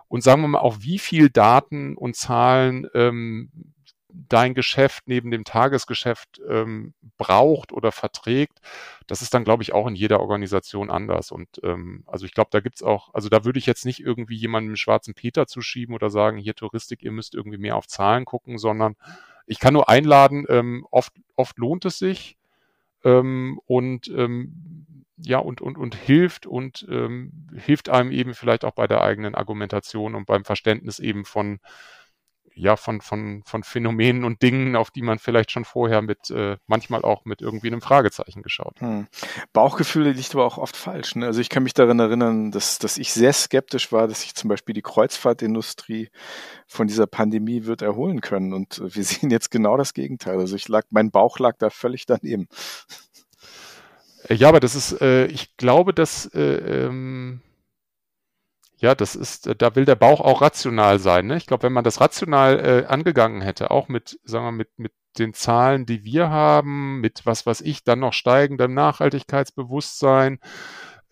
[0.09, 3.51] Und sagen wir mal, auch wie viel Daten und Zahlen ähm,
[4.30, 8.60] dein Geschäft neben dem Tagesgeschäft ähm, braucht oder verträgt,
[9.06, 11.30] das ist dann, glaube ich, auch in jeder Organisation anders.
[11.32, 14.36] Und ähm, also ich glaube, da gibt's auch, also da würde ich jetzt nicht irgendwie
[14.36, 18.56] jemandem schwarzen Peter zuschieben oder sagen, hier Touristik, ihr müsst irgendwie mehr auf Zahlen gucken,
[18.56, 18.96] sondern
[19.46, 22.38] ich kann nur einladen, ähm, oft, oft lohnt es sich
[23.04, 24.86] ähm, und ähm,
[25.22, 29.34] ja, und, und, und hilft und ähm, hilft einem eben vielleicht auch bei der eigenen
[29.34, 31.58] Argumentation und beim Verständnis eben von,
[32.55, 36.57] ja, von, von, von Phänomenen und Dingen, auf die man vielleicht schon vorher mit, äh,
[36.66, 38.80] manchmal auch mit irgendwie einem Fragezeichen geschaut.
[38.80, 39.07] Hm.
[39.53, 41.14] Bauchgefühle liegt aber auch oft falsch.
[41.16, 41.26] Ne?
[41.26, 44.48] Also ich kann mich daran erinnern, dass, dass ich sehr skeptisch war, dass sich zum
[44.48, 46.11] Beispiel die Kreuzfahrtindustrie
[46.66, 48.53] von dieser Pandemie wird erholen können.
[48.53, 50.38] Und wir sehen jetzt genau das Gegenteil.
[50.38, 52.48] Also ich lag, mein Bauch lag da völlig daneben.
[54.28, 57.40] Äh, ja, aber das ist, äh, ich glaube, dass, äh, ähm,
[58.80, 61.26] ja, das ist, äh, da will der Bauch auch rational sein.
[61.26, 61.36] Ne?
[61.36, 64.92] Ich glaube, wenn man das rational äh, angegangen hätte, auch mit, sagen wir, mit, mit
[65.18, 70.38] den Zahlen, die wir haben, mit was, was ich, dann noch steigendem Nachhaltigkeitsbewusstsein,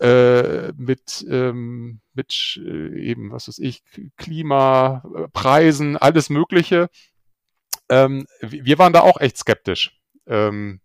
[0.00, 3.82] äh, mit, ähm, mit äh, eben, was weiß ich,
[4.16, 5.02] Klima,
[5.32, 6.88] Preisen, alles Mögliche.
[7.88, 9.98] Ähm, wir waren da auch echt skeptisch.
[10.26, 10.80] Ähm,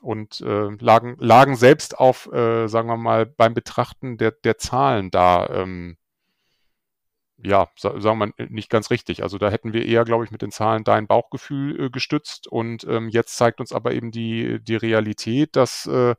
[0.00, 5.10] und äh, lagen, lagen selbst auf, äh, sagen wir mal, beim Betrachten der, der Zahlen
[5.10, 5.96] da, ähm,
[7.44, 9.22] ja, sagen wir nicht ganz richtig.
[9.22, 12.84] Also da hätten wir eher, glaube ich, mit den Zahlen dein Bauchgefühl äh, gestützt und
[12.84, 16.14] ähm, jetzt zeigt uns aber eben die, die Realität, dass, äh,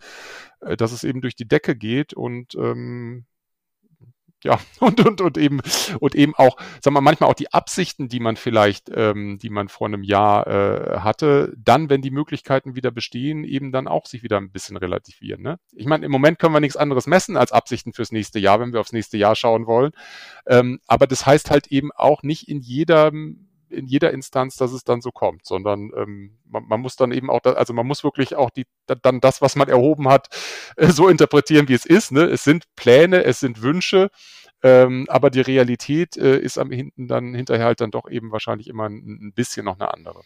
[0.60, 3.26] dass es eben durch die Decke geht und ähm,
[4.44, 5.62] ja, und, und, und eben,
[6.00, 9.70] und eben auch, sagen wir manchmal auch die Absichten, die man vielleicht, ähm, die man
[9.70, 14.24] vor einem Jahr äh, hatte, dann, wenn die Möglichkeiten wieder bestehen, eben dann auch sich
[14.24, 15.41] wieder ein bisschen relativieren.
[15.41, 15.60] Ne?
[15.72, 18.74] Ich meine, im Moment können wir nichts anderes messen als Absichten fürs nächste Jahr, wenn
[18.74, 19.91] wir aufs nächste Jahr schauen wollen.
[20.48, 24.84] Ähm, aber das heißt halt eben auch nicht in jedem in jeder Instanz, dass es
[24.84, 28.04] dann so kommt, sondern ähm, man, man muss dann eben auch, da, also man muss
[28.04, 30.28] wirklich auch die, dann das, was man erhoben hat,
[30.78, 32.12] äh, so interpretieren, wie es ist.
[32.12, 32.24] Ne?
[32.24, 34.10] Es sind Pläne, es sind Wünsche,
[34.62, 38.68] ähm, aber die Realität äh, ist am hinten dann hinterher halt dann doch eben wahrscheinlich
[38.68, 40.22] immer ein, ein bisschen noch eine andere.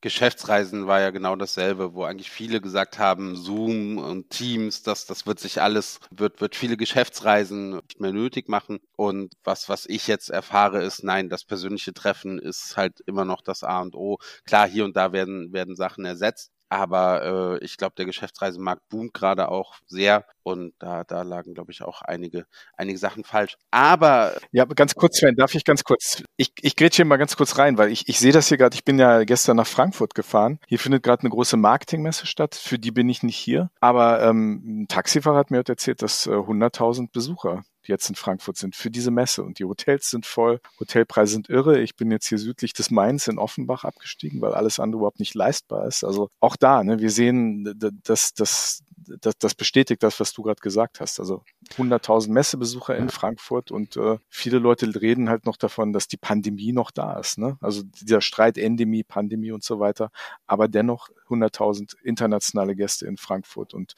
[0.00, 5.26] Geschäftsreisen war ja genau dasselbe, wo eigentlich viele gesagt haben, Zoom und Teams, das, das
[5.26, 8.80] wird sich alles, wird, wird viele Geschäftsreisen nicht mehr nötig machen.
[8.96, 13.42] Und was, was ich jetzt erfahre, ist, nein, das persönliche Treffen ist halt immer noch
[13.42, 14.18] das A und O.
[14.44, 16.51] Klar, hier und da werden, werden Sachen ersetzt.
[16.72, 21.70] Aber äh, ich glaube, der Geschäftsreisemarkt boomt gerade auch sehr und da, da lagen, glaube
[21.70, 22.46] ich, auch einige,
[22.78, 23.58] einige Sachen falsch.
[23.70, 24.38] Aber.
[24.52, 26.22] Ja, ganz kurz, Sven, darf ich ganz kurz.
[26.38, 28.74] Ich, ich grätsche hier mal ganz kurz rein, weil ich, ich sehe das hier gerade.
[28.74, 30.60] Ich bin ja gestern nach Frankfurt gefahren.
[30.66, 32.54] Hier findet gerade eine große Marketingmesse statt.
[32.54, 33.70] Für die bin ich nicht hier.
[33.80, 38.14] Aber ähm, ein Taxifahrer hat mir heute erzählt, dass äh, 100.000 Besucher die jetzt in
[38.14, 39.42] Frankfurt sind, für diese Messe.
[39.42, 41.80] Und die Hotels sind voll, Hotelpreise sind irre.
[41.80, 45.34] Ich bin jetzt hier südlich des Mainz in Offenbach abgestiegen, weil alles andere überhaupt nicht
[45.34, 46.04] leistbar ist.
[46.04, 47.74] Also auch da, ne, wir sehen,
[48.04, 48.82] dass das,
[49.20, 51.18] das, das bestätigt das, was du gerade gesagt hast.
[51.20, 51.42] Also
[51.76, 56.72] 100.000 Messebesucher in Frankfurt und äh, viele Leute reden halt noch davon, dass die Pandemie
[56.72, 57.38] noch da ist.
[57.38, 57.58] Ne?
[57.60, 60.10] Also dieser Streit Endemie, Pandemie und so weiter.
[60.46, 63.94] Aber dennoch 100.000 internationale Gäste in Frankfurt und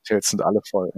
[0.00, 0.90] Hotels sind alle voll.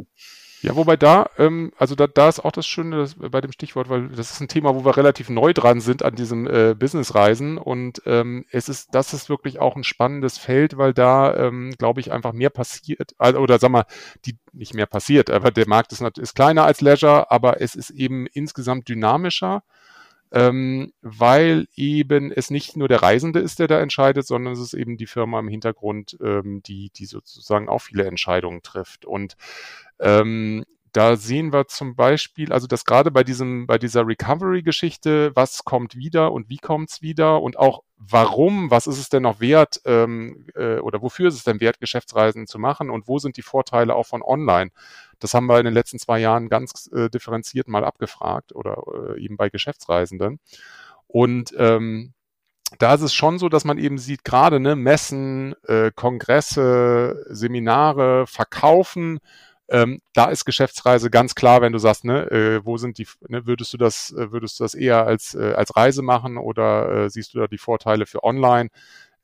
[0.62, 3.88] Ja, wobei da, ähm, also da, da ist auch das Schöne das, bei dem Stichwort,
[3.88, 7.58] weil das ist ein Thema, wo wir relativ neu dran sind an diesem äh, Businessreisen.
[7.58, 12.00] Und ähm, es ist, das ist wirklich auch ein spannendes Feld, weil da, ähm, glaube
[12.00, 13.86] ich, einfach mehr passiert, also, oder sag mal,
[14.24, 17.90] die nicht mehr passiert, aber der Markt ist, ist kleiner als Leisure, aber es ist
[17.90, 19.64] eben insgesamt dynamischer
[20.32, 24.74] ähm, weil eben es nicht nur der Reisende ist, der da entscheidet, sondern es ist
[24.74, 29.04] eben die Firma im Hintergrund, ähm, die, die sozusagen auch viele Entscheidungen trifft.
[29.04, 29.36] Und
[30.00, 35.64] ähm, da sehen wir zum Beispiel, also dass gerade bei diesem, bei dieser Recovery-Geschichte, was
[35.64, 39.80] kommt wieder und wie kommt's wieder und auch warum, was ist es denn noch wert
[39.86, 43.42] ähm, äh, oder wofür ist es denn wert, Geschäftsreisen zu machen und wo sind die
[43.42, 44.70] Vorteile auch von Online?
[45.18, 48.82] Das haben wir in den letzten zwei Jahren ganz äh, differenziert mal abgefragt oder
[49.16, 50.40] äh, eben bei Geschäftsreisenden.
[51.06, 52.12] Und ähm,
[52.78, 58.26] da ist es schon so, dass man eben sieht, gerade ne, Messen, äh, Kongresse, Seminare,
[58.26, 59.20] Verkaufen,
[59.72, 63.46] ähm, da ist Geschäftsreise ganz klar, wenn du sagst, ne, äh, wo sind die, ne,
[63.46, 67.10] würdest du das, äh, würdest du das eher als, äh, als Reise machen oder äh,
[67.10, 68.68] siehst du da die Vorteile für online,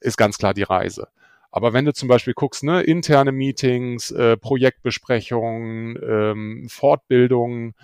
[0.00, 1.08] ist ganz klar die Reise.
[1.50, 7.74] Aber wenn du zum Beispiel guckst, ne, interne Meetings, äh, Projektbesprechungen, ähm, Fortbildungen,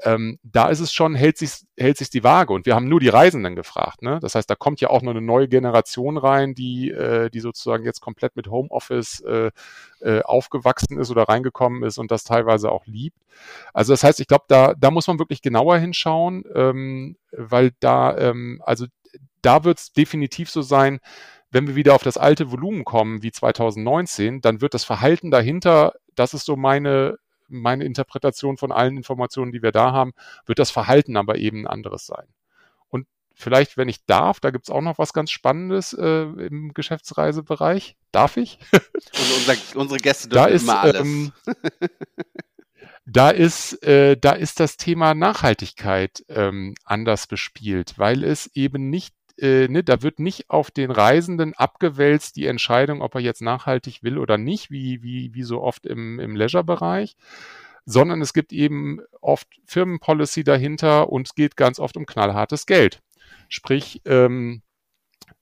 [0.00, 2.52] ähm, da ist es schon, hält sich, hält sich die Waage.
[2.52, 4.02] Und wir haben nur die Reisenden gefragt.
[4.02, 4.18] Ne?
[4.20, 7.84] Das heißt, da kommt ja auch noch eine neue Generation rein, die, äh, die sozusagen
[7.84, 9.50] jetzt komplett mit Homeoffice äh,
[10.00, 13.18] äh, aufgewachsen ist oder reingekommen ist und das teilweise auch liebt.
[13.72, 18.16] Also das heißt, ich glaube, da, da muss man wirklich genauer hinschauen, ähm, weil da,
[18.18, 18.86] ähm, also
[19.40, 21.00] da wird es definitiv so sein,
[21.50, 25.92] wenn wir wieder auf das alte Volumen kommen wie 2019, dann wird das Verhalten dahinter,
[26.14, 27.18] das ist so meine,
[27.52, 30.12] meine Interpretation von allen Informationen, die wir da haben,
[30.46, 32.26] wird das Verhalten aber eben ein anderes sein.
[32.88, 37.96] Und vielleicht, wenn ich darf, da gibt's auch noch was ganz Spannendes äh, im Geschäftsreisebereich.
[38.10, 38.58] Darf ich?
[39.36, 41.00] Unser, unsere Gäste dürfen da ist, immer alles.
[41.00, 41.32] Ähm,
[43.06, 49.14] da ist, äh, da ist das Thema Nachhaltigkeit ähm, anders bespielt, weil es eben nicht
[49.42, 54.02] äh, ne, da wird nicht auf den Reisenden abgewälzt die Entscheidung, ob er jetzt nachhaltig
[54.02, 57.16] will oder nicht, wie, wie, wie so oft im, im Leisure-Bereich,
[57.84, 63.02] sondern es gibt eben oft Firmenpolicy dahinter und es geht ganz oft um knallhartes Geld.
[63.48, 64.62] Sprich, ähm,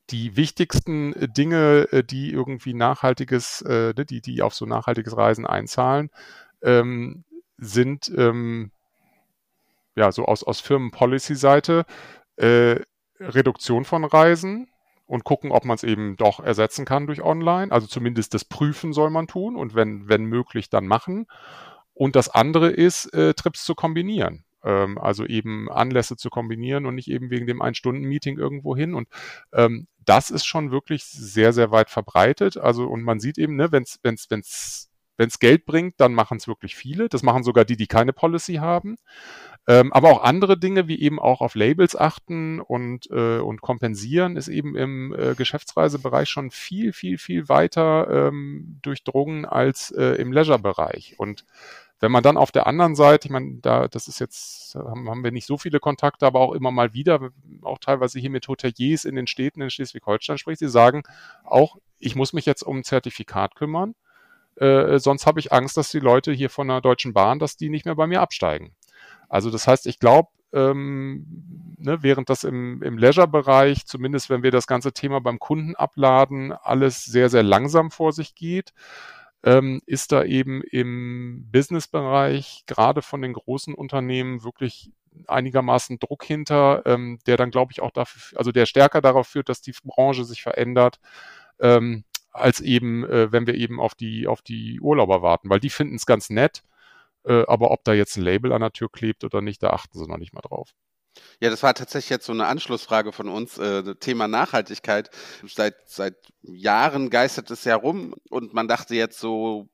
[0.08, 5.46] die wichtigsten Dinge, äh, die irgendwie nachhaltiges, äh, ne, die, die auf so nachhaltiges Reisen
[5.46, 6.10] einzahlen,
[6.62, 7.24] ähm,
[7.58, 8.72] sind ähm,
[9.94, 11.84] ja so aus, aus Firmenpolicy-Seite
[12.36, 12.80] äh,
[13.20, 14.68] Reduktion von Reisen
[15.06, 17.72] und gucken, ob man es eben doch ersetzen kann durch Online.
[17.72, 21.26] Also zumindest das Prüfen soll man tun und wenn, wenn möglich, dann machen.
[21.94, 24.44] Und das andere ist, äh, Trips zu kombinieren.
[24.62, 28.94] Ähm, also eben Anlässe zu kombinieren und nicht eben wegen dem Ein-Stunden-Meeting irgendwo hin.
[28.94, 29.08] Und
[29.52, 32.56] ähm, das ist schon wirklich sehr, sehr weit verbreitet.
[32.56, 34.90] Also, und man sieht eben, ne, wenn es wenn's, wenn's
[35.20, 37.10] wenn es Geld bringt, dann machen es wirklich viele.
[37.10, 38.96] Das machen sogar die, die keine Policy haben.
[39.68, 44.36] Ähm, aber auch andere Dinge, wie eben auch auf Labels achten und, äh, und kompensieren,
[44.36, 50.32] ist eben im äh, Geschäftsreisebereich schon viel, viel, viel weiter ähm, durchdrungen als äh, im
[50.32, 51.14] Leisure-Bereich.
[51.18, 51.44] Und
[52.00, 55.30] wenn man dann auf der anderen Seite, ich meine, da, das ist jetzt, haben, wir
[55.30, 57.30] nicht so viele Kontakte, aber auch immer mal wieder,
[57.60, 61.02] auch teilweise hier mit Hoteliers in den Städten in Schleswig-Holstein spricht, sie sagen
[61.44, 63.94] auch, ich muss mich jetzt um ein Zertifikat kümmern
[64.56, 67.70] äh, sonst habe ich Angst, dass die Leute hier von der Deutschen Bahn, dass die
[67.70, 68.74] nicht mehr bei mir absteigen.
[69.30, 71.24] Also das heißt, ich glaube, ähm,
[71.78, 76.52] ne, während das im, im Leisure-Bereich, zumindest wenn wir das ganze Thema beim Kunden abladen,
[76.52, 78.74] alles sehr, sehr langsam vor sich geht,
[79.44, 84.90] ähm, ist da eben im Business-Bereich gerade von den großen Unternehmen wirklich
[85.28, 89.48] einigermaßen Druck hinter, ähm, der dann, glaube ich, auch dafür, also der stärker darauf führt,
[89.48, 91.00] dass die Branche sich verändert.
[91.60, 95.70] Ähm, als eben, äh, wenn wir eben auf die, auf die Urlauber warten, weil die
[95.70, 96.62] finden es ganz nett,
[97.24, 99.98] äh, aber ob da jetzt ein Label an der Tür klebt oder nicht, da achten
[99.98, 100.70] sie noch nicht mal drauf.
[101.40, 103.58] Ja, das war tatsächlich jetzt so eine Anschlussfrage von uns.
[103.58, 105.10] Äh, Thema Nachhaltigkeit.
[105.46, 109.68] Seit, seit Jahren geistert es ja rum und man dachte jetzt so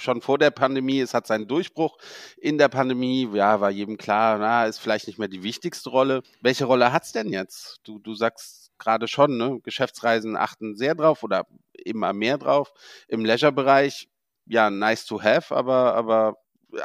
[0.00, 1.98] schon vor der Pandemie, es hat seinen Durchbruch
[2.36, 3.28] in der Pandemie.
[3.32, 6.22] Ja, war jedem klar, na, ist vielleicht nicht mehr die wichtigste Rolle.
[6.40, 7.80] Welche Rolle hat's denn jetzt?
[7.84, 9.60] Du, du sagst gerade schon, ne?
[9.62, 12.72] Geschäftsreisen achten sehr drauf oder immer mehr drauf.
[13.08, 14.08] Im Leisure-Bereich,
[14.46, 16.36] ja, nice to have, aber, aber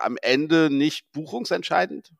[0.02, 2.12] am Ende nicht buchungsentscheidend?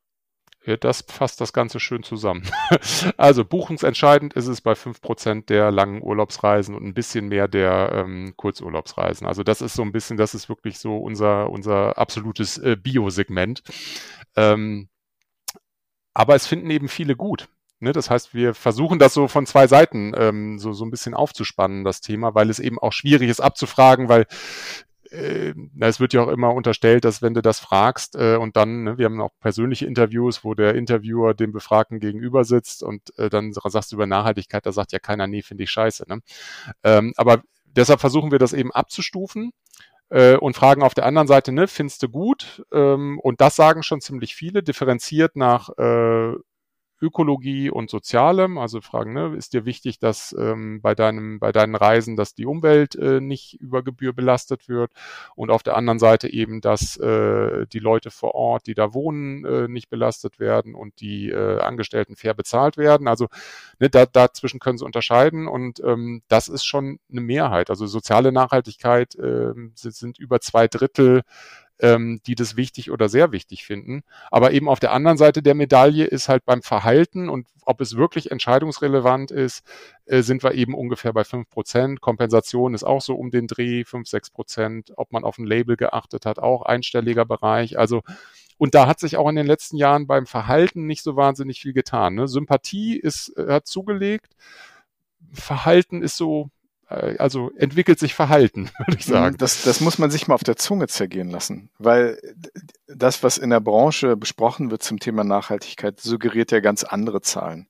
[0.82, 2.44] Das fasst das Ganze schön zusammen.
[3.18, 7.92] also buchungsentscheidend ist es bei fünf Prozent der langen Urlaubsreisen und ein bisschen mehr der
[7.94, 9.26] ähm, Kurzurlaubsreisen.
[9.26, 13.64] Also das ist so ein bisschen, das ist wirklich so unser, unser absolutes äh, Bio-Segment.
[14.36, 14.90] Ähm,
[16.14, 17.48] aber es finden eben viele gut.
[17.82, 21.14] Ne, das heißt, wir versuchen das so von zwei Seiten ähm, so, so ein bisschen
[21.14, 24.26] aufzuspannen, das Thema, weil es eben auch schwierig ist abzufragen, weil
[25.12, 28.84] äh, es wird ja auch immer unterstellt, dass wenn du das fragst äh, und dann,
[28.84, 33.30] ne, wir haben auch persönliche Interviews, wo der Interviewer dem Befragten gegenüber sitzt und äh,
[33.30, 36.06] dann sagst du über Nachhaltigkeit, da sagt ja keiner, nee, finde ich scheiße.
[36.08, 36.20] Ne?
[36.84, 39.52] Ähm, aber deshalb versuchen wir das eben abzustufen
[40.10, 42.66] äh, und fragen auf der anderen Seite, ne, findest du gut?
[42.72, 46.34] Ähm, und das sagen schon ziemlich viele, differenziert nach äh,
[47.02, 51.76] Ökologie und Sozialem, also fragen, ne, ist dir wichtig, dass ähm, bei, deinem, bei deinen
[51.76, 54.92] Reisen, dass die Umwelt äh, nicht über Gebühr belastet wird
[55.36, 59.46] und auf der anderen Seite eben, dass äh, die Leute vor Ort, die da wohnen,
[59.46, 63.08] äh, nicht belastet werden und die äh, Angestellten fair bezahlt werden.
[63.08, 63.28] Also
[63.80, 67.70] ne, da, dazwischen können sie unterscheiden und ähm, das ist schon eine Mehrheit.
[67.70, 71.24] Also soziale Nachhaltigkeit äh, sind, sind über zwei Drittel
[71.80, 74.04] ähm, die das wichtig oder sehr wichtig finden.
[74.32, 77.96] Aber eben auf der anderen Seite der Medaille ist halt beim Verhalten und ob es
[77.96, 79.64] wirklich entscheidungsrelevant ist,
[80.06, 82.02] äh, sind wir eben ungefähr bei fünf Prozent.
[82.02, 84.92] Kompensation ist auch so um den Dreh, fünf sechs Prozent.
[84.98, 87.78] Ob man auf ein Label geachtet hat, auch einstelliger Bereich.
[87.78, 88.02] Also
[88.58, 91.72] und da hat sich auch in den letzten Jahren beim Verhalten nicht so wahnsinnig viel
[91.72, 92.16] getan.
[92.16, 92.28] Ne?
[92.28, 94.36] Sympathie ist, äh, hat zugelegt.
[95.32, 96.50] Verhalten ist so
[96.90, 99.38] also entwickelt sich Verhalten, würde ich sagen.
[99.38, 102.20] Das, das muss man sich mal auf der Zunge zergehen lassen, weil
[102.88, 107.68] das, was in der Branche besprochen wird zum Thema Nachhaltigkeit, suggeriert ja ganz andere Zahlen.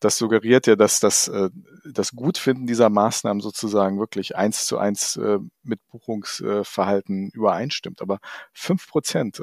[0.00, 1.50] Das suggeriert ja, dass das, äh,
[1.84, 8.00] das Gutfinden dieser Maßnahmen sozusagen wirklich eins zu eins äh, mit Buchungsverhalten übereinstimmt.
[8.00, 8.18] Aber
[8.52, 9.40] fünf Prozent,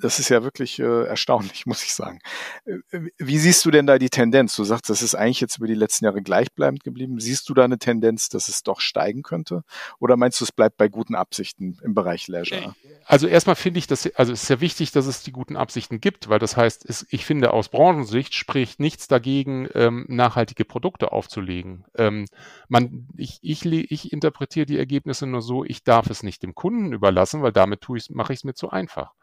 [0.00, 2.20] das ist ja wirklich äh, erstaunlich, muss ich sagen.
[2.64, 4.56] Äh, wie siehst du denn da die Tendenz?
[4.56, 7.18] Du sagst, das ist eigentlich jetzt über die letzten Jahre gleichbleibend geblieben.
[7.20, 9.64] Siehst du da eine Tendenz, dass es doch steigen könnte?
[9.98, 12.74] Oder meinst du, es bleibt bei guten Absichten im Bereich Leisure?
[13.04, 16.00] Also erstmal finde ich, dass, also es ist sehr wichtig, dass es die guten Absichten
[16.00, 21.12] gibt, weil das heißt, es, ich finde aus Branchensicht spricht nichts dagegen, ähm, nachhaltige Produkte
[21.12, 21.84] aufzulegen.
[21.96, 22.26] Ähm,
[22.68, 26.92] man, ich, ich, ich interpretiere die Ergebnisse nur so, ich darf es nicht dem Kunden
[26.92, 29.14] überlassen, weil damit tue ich, mache ich es mir zu einfach.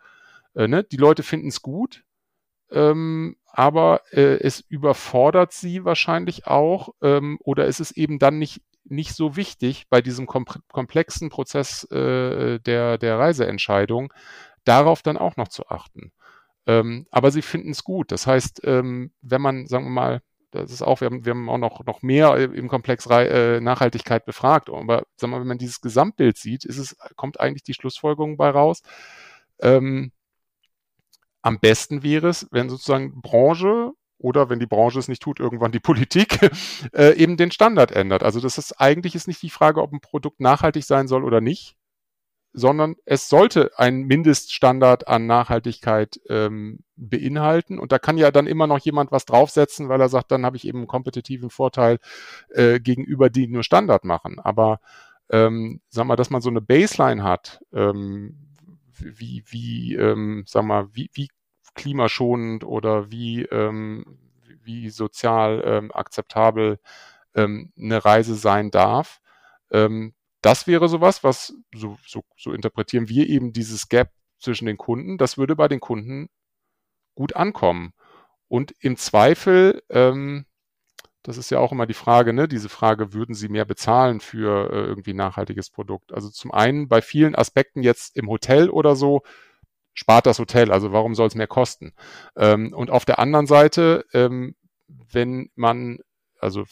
[0.56, 0.84] Äh, ne?
[0.84, 2.04] Die Leute finden es gut,
[2.72, 8.62] ähm, aber äh, es überfordert sie wahrscheinlich auch ähm, oder es ist eben dann nicht,
[8.84, 14.14] nicht so wichtig bei diesem kom komplexen Prozess äh, der, der Reiseentscheidung,
[14.64, 16.12] darauf dann auch noch zu achten.
[16.68, 18.12] Ähm, aber sie finden es gut.
[18.12, 21.50] Das heißt, ähm, wenn man, sagen wir mal, das ist auch, wir haben, wir haben
[21.50, 24.70] auch noch, noch mehr im Komplex äh, Nachhaltigkeit befragt.
[24.70, 28.38] Aber sagen wir mal, wenn man dieses Gesamtbild sieht, ist es, kommt eigentlich die Schlussfolgerung
[28.38, 28.82] bei raus.
[29.60, 30.12] Ähm,
[31.46, 35.72] am besten wäre es, wenn sozusagen Branche oder wenn die Branche es nicht tut, irgendwann
[35.72, 36.40] die Politik
[36.94, 38.24] äh, eben den Standard ändert.
[38.24, 41.42] Also das ist eigentlich ist nicht die Frage, ob ein Produkt nachhaltig sein soll oder
[41.42, 41.76] nicht,
[42.52, 47.78] sondern es sollte einen Mindeststandard an Nachhaltigkeit ähm, beinhalten.
[47.78, 50.58] Und da kann ja dann immer noch jemand was draufsetzen, weil er sagt, dann habe
[50.58, 52.00] ich eben einen kompetitiven Vorteil
[52.50, 54.40] äh, gegenüber die nur Standard machen.
[54.40, 54.80] Aber
[55.30, 58.46] ähm, sag mal, dass man so eine Baseline hat, ähm,
[59.00, 61.30] wie, wie, ähm, sag mal, wie, wie
[61.76, 64.20] klimaschonend oder wie, ähm,
[64.64, 66.80] wie sozial ähm, akzeptabel
[67.36, 69.20] ähm, eine Reise sein darf.
[69.72, 74.78] Ähm, das wäre sowas, was so, so, so interpretieren wir eben dieses Gap zwischen den
[74.78, 75.18] Kunden.
[75.18, 76.30] Das würde bei den Kunden
[77.16, 77.94] gut ankommen.
[78.48, 80.46] Und im Zweifel, ähm,
[81.26, 84.72] das ist ja auch immer die Frage, ne, diese Frage, würden Sie mehr bezahlen für
[84.72, 86.14] äh, irgendwie nachhaltiges Produkt?
[86.14, 89.24] Also zum einen bei vielen Aspekten jetzt im Hotel oder so,
[89.96, 91.94] spart das Hotel, also warum soll es mehr kosten?
[92.36, 94.56] Ähm, und auf der anderen Seite, ähm,
[94.88, 95.98] wenn man,
[96.40, 96.64] also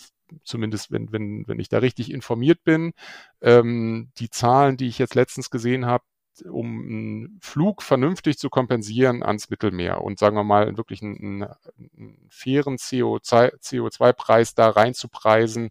[0.44, 2.94] zumindest wenn, wenn, wenn ich da richtig informiert bin,
[3.42, 6.04] ähm, die Zahlen, die ich jetzt letztens gesehen habe,
[6.42, 12.28] um einen Flug vernünftig zu kompensieren ans Mittelmeer und sagen wir mal wirklich einen, einen
[12.30, 15.70] fairen CO2-Preis da reinzupreisen,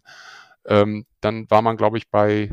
[0.65, 2.51] ähm, dann war man, glaube ich, bei,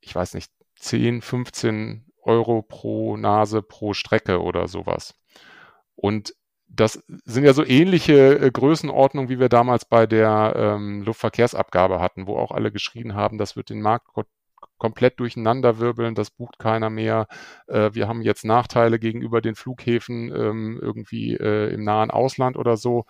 [0.00, 5.14] ich weiß nicht, 10, 15 Euro pro Nase pro Strecke oder sowas.
[5.94, 6.34] Und
[6.74, 12.26] das sind ja so ähnliche äh, Größenordnungen, wie wir damals bei der ähm, Luftverkehrsabgabe hatten,
[12.26, 14.06] wo auch alle geschrien haben, das wird den Markt
[14.78, 17.26] komplett durcheinanderwirbeln, das bucht keiner mehr.
[17.68, 22.76] Äh, wir haben jetzt Nachteile gegenüber den Flughäfen ähm, irgendwie äh, im nahen Ausland oder
[22.76, 23.04] so.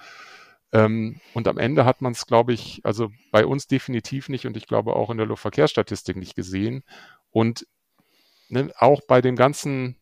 [0.73, 4.57] Ähm, und am Ende hat man es, glaube ich, also bei uns definitiv nicht und
[4.57, 6.83] ich glaube auch in der Luftverkehrsstatistik nicht gesehen.
[7.31, 7.67] Und
[8.49, 9.97] ne, auch bei dem ganzen,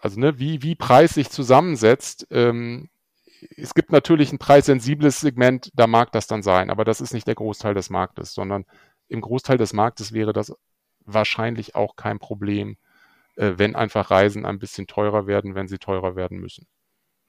[0.00, 2.90] also ne, wie, wie Preis sich zusammensetzt, ähm,
[3.56, 7.26] es gibt natürlich ein preissensibles Segment, da mag das dann sein, aber das ist nicht
[7.26, 8.64] der Großteil des Marktes, sondern
[9.08, 10.52] im Großteil des Marktes wäre das
[11.14, 12.76] wahrscheinlich auch kein Problem,
[13.36, 16.66] äh, wenn einfach Reisen ein bisschen teurer werden, wenn sie teurer werden müssen.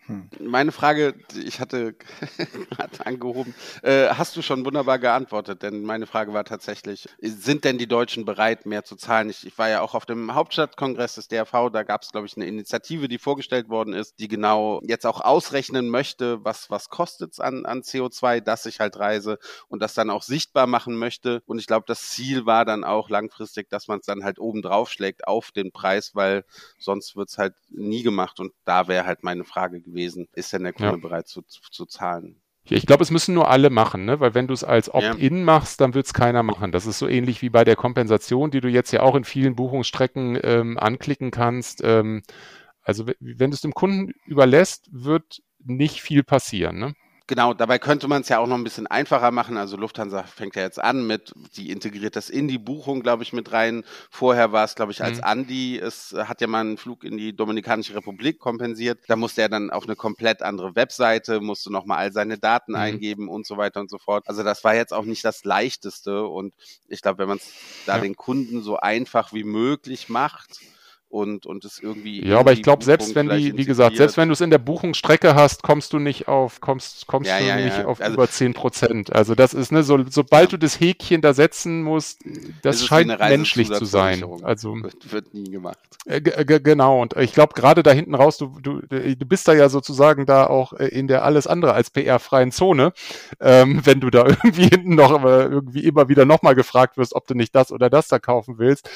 [0.07, 0.29] Hm.
[0.39, 1.93] Meine Frage, ich hatte
[2.71, 7.77] gerade angehoben, äh, hast du schon wunderbar geantwortet, denn meine Frage war tatsächlich, sind denn
[7.77, 9.29] die Deutschen bereit, mehr zu zahlen?
[9.29, 12.35] Ich, ich war ja auch auf dem Hauptstadtkongress des DRV, da gab es, glaube ich,
[12.35, 17.33] eine Initiative, die vorgestellt worden ist, die genau jetzt auch ausrechnen möchte, was, was kostet
[17.33, 19.37] es an, an CO2, dass ich halt reise
[19.67, 21.43] und das dann auch sichtbar machen möchte.
[21.45, 24.63] Und ich glaube, das Ziel war dann auch langfristig, dass man es dann halt oben
[24.63, 26.43] drauf schlägt auf den Preis, weil
[26.79, 28.39] sonst wird es halt nie gemacht.
[28.39, 30.27] Und da wäre halt meine Frage gewesen gewesen.
[30.33, 30.97] Ist denn der Kunde ja.
[30.97, 32.41] bereit zu, zu, zu zahlen?
[32.63, 34.19] Ich glaube, es müssen nur alle machen, ne?
[34.19, 35.43] weil wenn du es als Opt-in ja.
[35.43, 36.71] machst, dann wird es keiner machen.
[36.71, 39.55] Das ist so ähnlich wie bei der Kompensation, die du jetzt ja auch in vielen
[39.55, 41.81] Buchungsstrecken ähm, anklicken kannst.
[41.83, 42.21] Ähm,
[42.83, 46.79] also wenn du es dem Kunden überlässt, wird nicht viel passieren.
[46.79, 46.93] Ne?
[47.31, 49.55] Genau, dabei könnte man es ja auch noch ein bisschen einfacher machen.
[49.55, 53.31] Also Lufthansa fängt ja jetzt an mit, die integriert das in die Buchung, glaube ich,
[53.31, 53.85] mit rein.
[54.09, 55.23] Vorher war es, glaube ich, als mhm.
[55.23, 58.99] Andi, es hat ja mal einen Flug in die Dominikanische Republik kompensiert.
[59.07, 62.79] Da musste er dann auf eine komplett andere Webseite, musste nochmal all seine Daten mhm.
[62.79, 64.27] eingeben und so weiter und so fort.
[64.27, 66.25] Also das war jetzt auch nicht das Leichteste.
[66.25, 66.53] Und
[66.89, 67.53] ich glaube, wenn man es
[67.85, 68.01] da ja.
[68.01, 70.59] den Kunden so einfach wie möglich macht,
[71.11, 72.25] und, und es irgendwie.
[72.25, 74.57] Ja, aber ich glaube, selbst wenn die, wie gesagt, selbst wenn du es in der
[74.57, 77.85] Buchungsstrecke hast, kommst du nicht auf, kommst, kommst ja, du ja, nicht ja.
[77.85, 79.13] auf also, über zehn Prozent.
[79.13, 82.23] Also das ist, ne, so, sobald du das Häkchen da setzen musst,
[82.61, 84.23] das scheint menschlich zu sein.
[84.43, 84.75] Also
[85.09, 85.77] wird, nie gemacht.
[86.05, 87.01] Äh, genau.
[87.01, 90.47] Und ich glaube, gerade da hinten raus, du, du, du bist da ja sozusagen da
[90.47, 92.93] auch äh, in der alles andere als PR-freien Zone,
[93.39, 97.27] ähm, wenn du da irgendwie hinten noch äh, irgendwie immer wieder nochmal gefragt wirst, ob
[97.27, 98.89] du nicht das oder das da kaufen willst.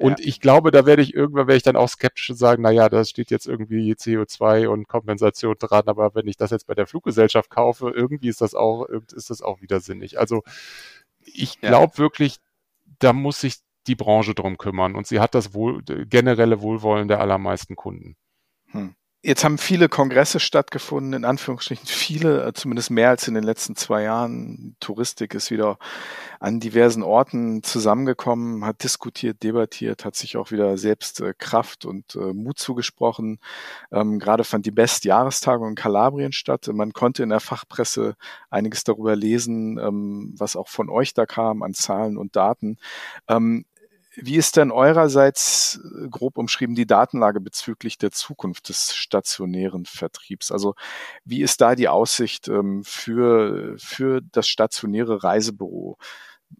[0.00, 2.88] und ich glaube, da werde ich irgendwann ich dann auch skeptisch und sagen, na ja,
[2.88, 6.86] da steht jetzt irgendwie CO2 und Kompensation dran, aber wenn ich das jetzt bei der
[6.86, 10.18] Fluggesellschaft kaufe, irgendwie ist das auch, ist das auch wieder sinnig.
[10.18, 10.42] Also
[11.20, 11.98] ich glaube ja.
[11.98, 12.38] wirklich,
[12.98, 13.56] da muss sich
[13.86, 18.16] die Branche drum kümmern und sie hat das wohl, generelle Wohlwollen der allermeisten Kunden.
[18.68, 18.94] Hm.
[19.20, 23.74] Jetzt haben viele Kongresse stattgefunden, in Anführungsstrichen viele, äh, zumindest mehr als in den letzten
[23.74, 24.76] zwei Jahren.
[24.78, 25.76] Touristik ist wieder
[26.38, 32.14] an diversen Orten zusammengekommen, hat diskutiert, debattiert, hat sich auch wieder selbst äh, Kraft und
[32.14, 33.40] äh, Mut zugesprochen.
[33.90, 36.68] Ähm, gerade fand die Best-Jahrestagung in Kalabrien statt.
[36.72, 38.14] Man konnte in der Fachpresse
[38.50, 42.78] einiges darüber lesen, ähm, was auch von euch da kam an Zahlen und Daten.
[43.26, 43.64] Ähm,
[44.22, 50.50] wie ist denn eurerseits äh, grob umschrieben die Datenlage bezüglich der Zukunft des stationären Vertriebs?
[50.52, 50.74] Also
[51.24, 55.98] wie ist da die Aussicht ähm, für, für das stationäre Reisebüro,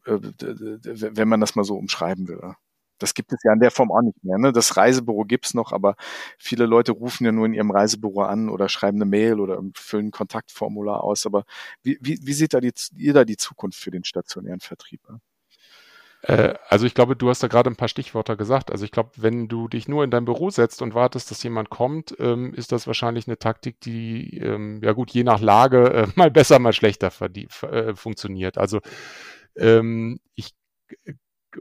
[0.07, 2.55] äh, wenn man das mal so umschreiben will?
[2.99, 4.39] Das gibt es ja in der Form auch nicht mehr.
[4.39, 4.53] Ne?
[4.53, 5.97] Das Reisebüro gibt's noch, aber
[6.39, 10.09] viele Leute rufen ja nur in ihrem Reisebüro an oder schreiben eine Mail oder füllen
[10.09, 11.27] ein Kontaktformular aus.
[11.27, 11.45] Aber
[11.83, 15.01] wie, wie, wie sieht da die, ihr da die Zukunft für den stationären Vertrieb?
[16.23, 18.71] Äh, also ich glaube, du hast da gerade ein paar Stichworte gesagt.
[18.71, 21.71] Also ich glaube, wenn du dich nur in dein Büro setzt und wartest, dass jemand
[21.71, 26.07] kommt, ähm, ist das wahrscheinlich eine Taktik, die, ähm, ja gut, je nach Lage äh,
[26.17, 28.59] mal besser, mal schlechter äh, funktioniert.
[28.59, 28.81] Also
[29.57, 30.55] ähm, ich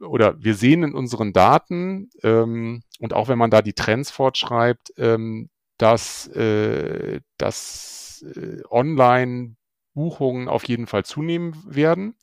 [0.01, 4.93] oder wir sehen in unseren Daten ähm, und auch wenn man da die Trends fortschreibt,
[4.97, 12.16] ähm, dass, äh, dass äh, Online-Buchungen auf jeden Fall zunehmen werden.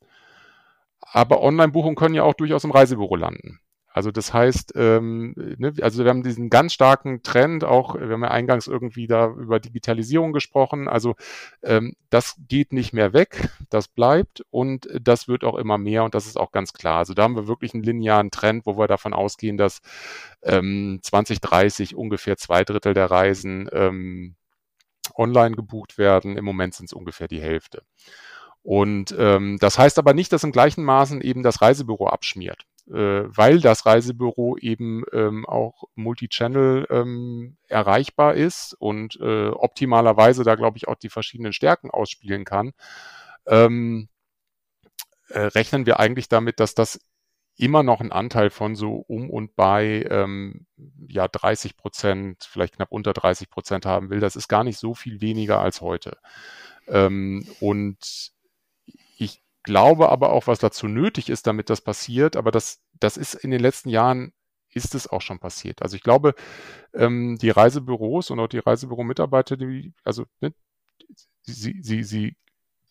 [1.14, 3.60] Aber Online-Buchungen können ja auch durchaus im Reisebüro landen.
[3.86, 8.24] Also das heißt, ähm, ne, also wir haben diesen ganz starken Trend, auch wir haben
[8.24, 10.88] ja eingangs irgendwie da über Digitalisierung gesprochen.
[10.88, 11.14] Also
[11.62, 16.16] ähm, das geht nicht mehr weg, das bleibt und das wird auch immer mehr und
[16.16, 16.98] das ist auch ganz klar.
[16.98, 19.82] Also da haben wir wirklich einen linearen Trend, wo wir davon ausgehen, dass
[20.42, 24.34] ähm, 2030 ungefähr zwei Drittel der Reisen ähm,
[25.14, 26.36] online gebucht werden.
[26.36, 27.84] Im Moment sind es ungefähr die Hälfte.
[28.64, 32.94] Und ähm, das heißt aber nicht, dass im gleichen Maßen eben das Reisebüro abschmiert, äh,
[33.26, 40.78] weil das Reisebüro eben ähm, auch Multichannel ähm, erreichbar ist und äh, optimalerweise da, glaube
[40.78, 42.72] ich, auch die verschiedenen Stärken ausspielen kann.
[43.46, 44.08] Ähm,
[45.28, 47.00] äh, rechnen wir eigentlich damit, dass das
[47.58, 50.66] immer noch einen Anteil von so um und bei ähm,
[51.06, 54.20] ja 30 Prozent, vielleicht knapp unter 30 Prozent haben will.
[54.20, 56.16] Das ist gar nicht so viel weniger als heute.
[56.88, 58.33] Ähm, und
[59.64, 62.36] glaube aber auch, was dazu nötig ist, damit das passiert.
[62.36, 64.32] Aber das, das ist in den letzten Jahren
[64.70, 65.82] ist es auch schon passiert.
[65.82, 66.34] Also ich glaube,
[66.94, 70.52] ähm, die Reisebüros und auch die Reisebüro-Mitarbeiter, die, also ne,
[71.42, 72.36] sie, sie, sie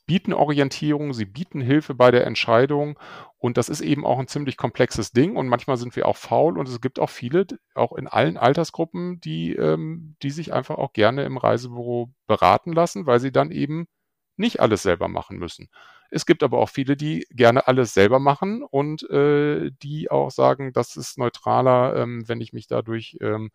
[0.06, 3.00] bieten Orientierung, sie bieten Hilfe bei der Entscheidung
[3.38, 6.58] und das ist eben auch ein ziemlich komplexes Ding und manchmal sind wir auch faul
[6.58, 10.94] und es gibt auch viele, auch in allen Altersgruppen, die, ähm, die sich einfach auch
[10.94, 13.88] gerne im Reisebüro beraten lassen, weil sie dann eben
[14.36, 15.70] nicht alles selber machen müssen.
[16.14, 20.72] Es gibt aber auch viele, die gerne alles selber machen und äh, die auch sagen,
[20.74, 23.52] das ist neutraler, ähm, wenn ich mich dadurch ähm,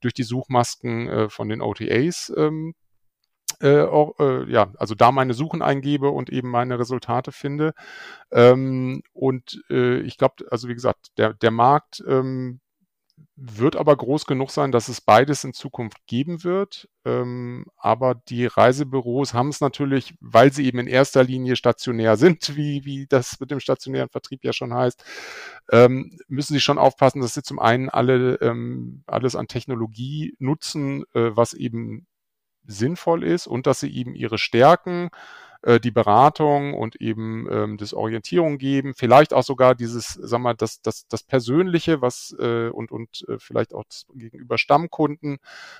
[0.00, 2.74] durch die Suchmasken äh, von den OTAs ähm,
[3.60, 7.72] äh, auch, äh, ja, also da meine Suchen eingebe und eben meine Resultate finde.
[8.30, 12.60] Ähm, und äh, ich glaube, also wie gesagt, der, der Markt ähm,
[13.36, 16.88] wird aber groß genug sein, dass es beides in Zukunft geben wird.
[17.04, 22.56] Ähm, aber die Reisebüros haben es natürlich, weil sie eben in erster Linie stationär sind,
[22.56, 25.04] wie, wie das mit dem stationären Vertrieb ja schon heißt,
[25.70, 31.04] ähm, müssen sie schon aufpassen, dass sie zum einen alle ähm, alles an Technologie nutzen,
[31.14, 32.06] äh, was eben
[32.64, 35.10] sinnvoll ist und dass sie eben ihre Stärken
[35.66, 40.54] äh, die Beratung und eben ähm, das Orientierung geben, vielleicht auch sogar dieses, sag mal,
[40.54, 43.82] das, das, das Persönliche, was äh, und, und äh, vielleicht auch
[44.14, 45.38] gegenüber Stammkunden,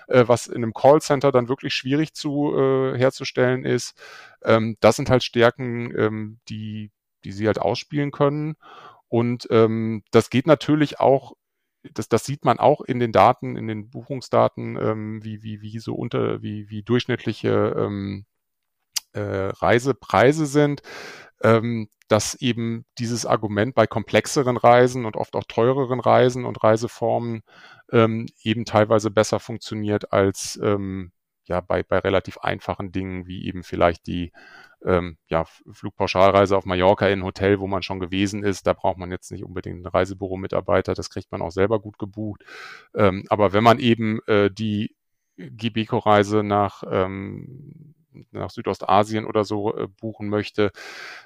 [0.09, 3.95] äh, was in einem Callcenter dann wirklich schwierig zu äh, herzustellen ist.
[4.43, 6.91] Ähm, das sind halt Stärken, ähm, die,
[7.25, 8.57] die sie halt ausspielen können.
[9.07, 11.35] Und ähm, das geht natürlich auch
[11.95, 15.79] das, das sieht man auch in den Daten, in den Buchungsdaten, ähm, wie, wie, wie
[15.79, 18.27] so unter, wie, wie durchschnittliche ähm,
[19.17, 20.83] äh, Reisepreise sind,
[21.43, 27.43] ähm, dass eben dieses Argument bei komplexeren Reisen und oft auch teureren Reisen und Reiseformen
[27.91, 31.13] ähm, eben teilweise besser funktioniert als ähm,
[31.45, 34.33] ja bei, bei relativ einfachen Dingen wie eben vielleicht die
[34.85, 38.67] ähm, ja, Flugpauschalreise auf Mallorca in ein Hotel, wo man schon gewesen ist.
[38.67, 42.45] Da braucht man jetzt nicht unbedingt einen Reisebüro-Mitarbeiter, das kriegt man auch selber gut gebucht.
[42.95, 44.95] Ähm, aber wenn man eben äh, die
[45.39, 47.95] Gibeco-Reise nach ähm,
[48.31, 50.73] nach Südostasien oder so äh, buchen möchte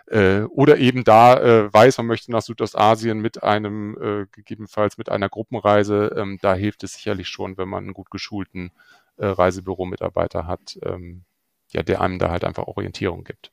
[0.06, 5.08] äh, oder eben da äh, weiß, man möchte nach Südostasien mit einem äh, gegebenenfalls mit
[5.08, 8.72] einer Gruppenreise, ähm, da hilft es sicherlich schon, wenn man einen gut geschulten
[9.16, 11.22] äh, Reisebüro-Mitarbeiter hat, ähm,
[11.70, 13.52] ja, der einem da halt einfach Orientierung gibt.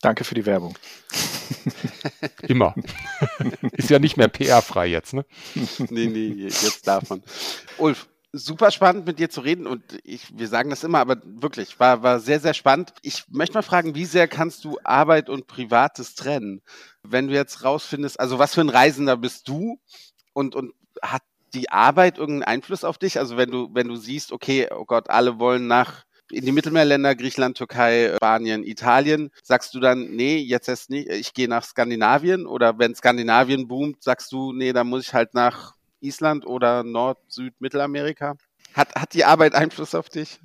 [0.00, 0.76] Danke für die Werbung.
[2.48, 2.74] Immer.
[3.72, 5.24] Ist ja nicht mehr PR-frei jetzt, ne?
[5.90, 7.22] nee, nee, jetzt darf man.
[7.78, 11.78] Ulf, super spannend mit dir zu reden und ich, wir sagen das immer, aber wirklich,
[11.78, 12.94] war, war sehr, sehr spannend.
[13.02, 16.62] Ich möchte mal fragen, wie sehr kannst du Arbeit und Privates trennen?
[17.02, 19.78] Wenn du jetzt rausfindest, also was für ein Reisender bist du
[20.32, 20.72] und, und
[21.02, 21.22] hat
[21.54, 23.18] die Arbeit irgendeinen Einfluss auf dich?
[23.18, 27.14] Also wenn du, wenn du siehst, okay, oh Gott, alle wollen nach in die Mittelmeerländer,
[27.14, 32.46] Griechenland, Türkei, Spanien, Italien, sagst du dann, nee, jetzt erst nicht, ich gehe nach Skandinavien
[32.46, 37.18] oder wenn Skandinavien boomt, sagst du, nee, dann muss ich halt nach Island oder Nord-,
[37.28, 38.34] Süd-, Mittelamerika?
[38.74, 40.40] Hat, hat die Arbeit Einfluss auf dich?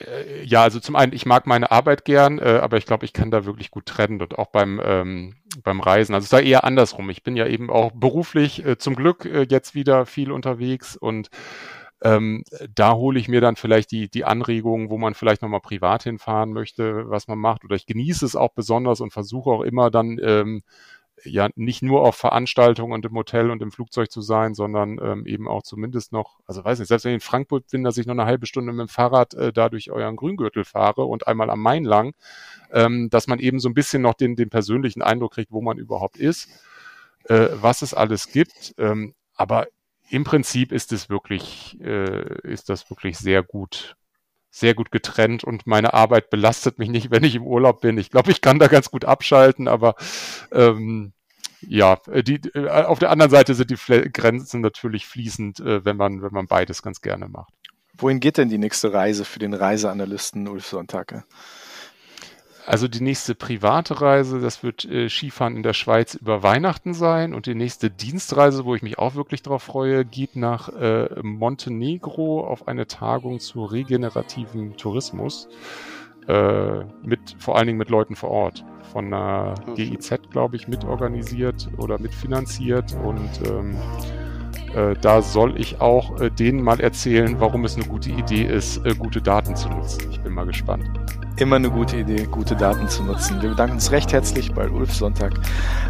[0.00, 3.12] Äh, ja, also zum einen, ich mag meine Arbeit gern, äh, aber ich glaube, ich
[3.12, 6.14] kann da wirklich gut trennen und auch beim, ähm, beim Reisen.
[6.14, 7.10] Also es war eher andersrum.
[7.10, 11.30] Ich bin ja eben auch beruflich äh, zum Glück äh, jetzt wieder viel unterwegs und
[12.04, 12.42] ähm,
[12.74, 16.52] da hole ich mir dann vielleicht die, die Anregungen, wo man vielleicht nochmal privat hinfahren
[16.52, 17.64] möchte, was man macht.
[17.64, 20.62] Oder ich genieße es auch besonders und versuche auch immer dann ähm,
[21.24, 25.26] ja nicht nur auf Veranstaltungen und im Hotel und im Flugzeug zu sein, sondern ähm,
[25.26, 28.06] eben auch zumindest noch, also weiß nicht, selbst wenn ich in Frankfurt bin, dass ich
[28.06, 31.50] noch eine halbe Stunde mit dem Fahrrad äh, da durch euren Grüngürtel fahre und einmal
[31.50, 32.14] am Main lang,
[32.72, 35.78] ähm, dass man eben so ein bisschen noch den, den persönlichen Eindruck kriegt, wo man
[35.78, 36.48] überhaupt ist,
[37.24, 38.74] äh, was es alles gibt.
[38.78, 39.66] Ähm, aber
[40.10, 43.96] im Prinzip ist es wirklich, äh, ist das wirklich sehr gut
[44.52, 47.98] sehr gut getrennt und meine Arbeit belastet mich nicht, wenn ich im Urlaub bin.
[47.98, 49.96] Ich glaube, ich kann da ganz gut abschalten, aber
[50.52, 51.12] ähm,
[51.62, 56.22] ja, die, äh, auf der anderen Seite sind die Grenzen natürlich fließend, äh, wenn man,
[56.22, 57.52] wenn man beides ganz gerne macht.
[57.94, 61.24] Wohin geht denn die nächste Reise für den Reiseanalysten Ulf Sonntag?
[62.64, 67.34] Also die nächste private Reise, das wird äh, Skifahren in der Schweiz über Weihnachten sein.
[67.34, 72.46] Und die nächste Dienstreise, wo ich mich auch wirklich darauf freue, geht nach äh, Montenegro
[72.46, 75.48] auf eine Tagung zu regenerativen Tourismus.
[76.28, 78.64] Äh, mit vor allen Dingen mit Leuten vor Ort.
[78.92, 82.94] Von einer GIZ, glaube ich, mitorganisiert oder mitfinanziert.
[83.02, 83.76] Und ähm,
[84.74, 88.84] äh, da soll ich auch äh, denen mal erzählen, warum es eine gute Idee ist,
[88.84, 90.10] äh, gute Daten zu nutzen.
[90.10, 90.84] Ich bin mal gespannt.
[91.36, 93.40] Immer eine gute Idee, gute Daten zu nutzen.
[93.40, 95.32] Wir bedanken uns recht herzlich bei Ulf Sonntag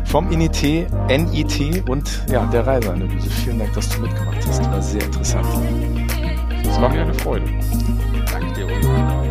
[0.04, 3.28] vom INIT, NIT und ja, der Reiseanalyse.
[3.30, 4.64] Vielen Dank, dass du mitgemacht hast.
[4.64, 5.46] War sehr interessant.
[6.64, 7.46] Es war mir eine Freude.
[8.30, 9.21] Danke dir, Ulf.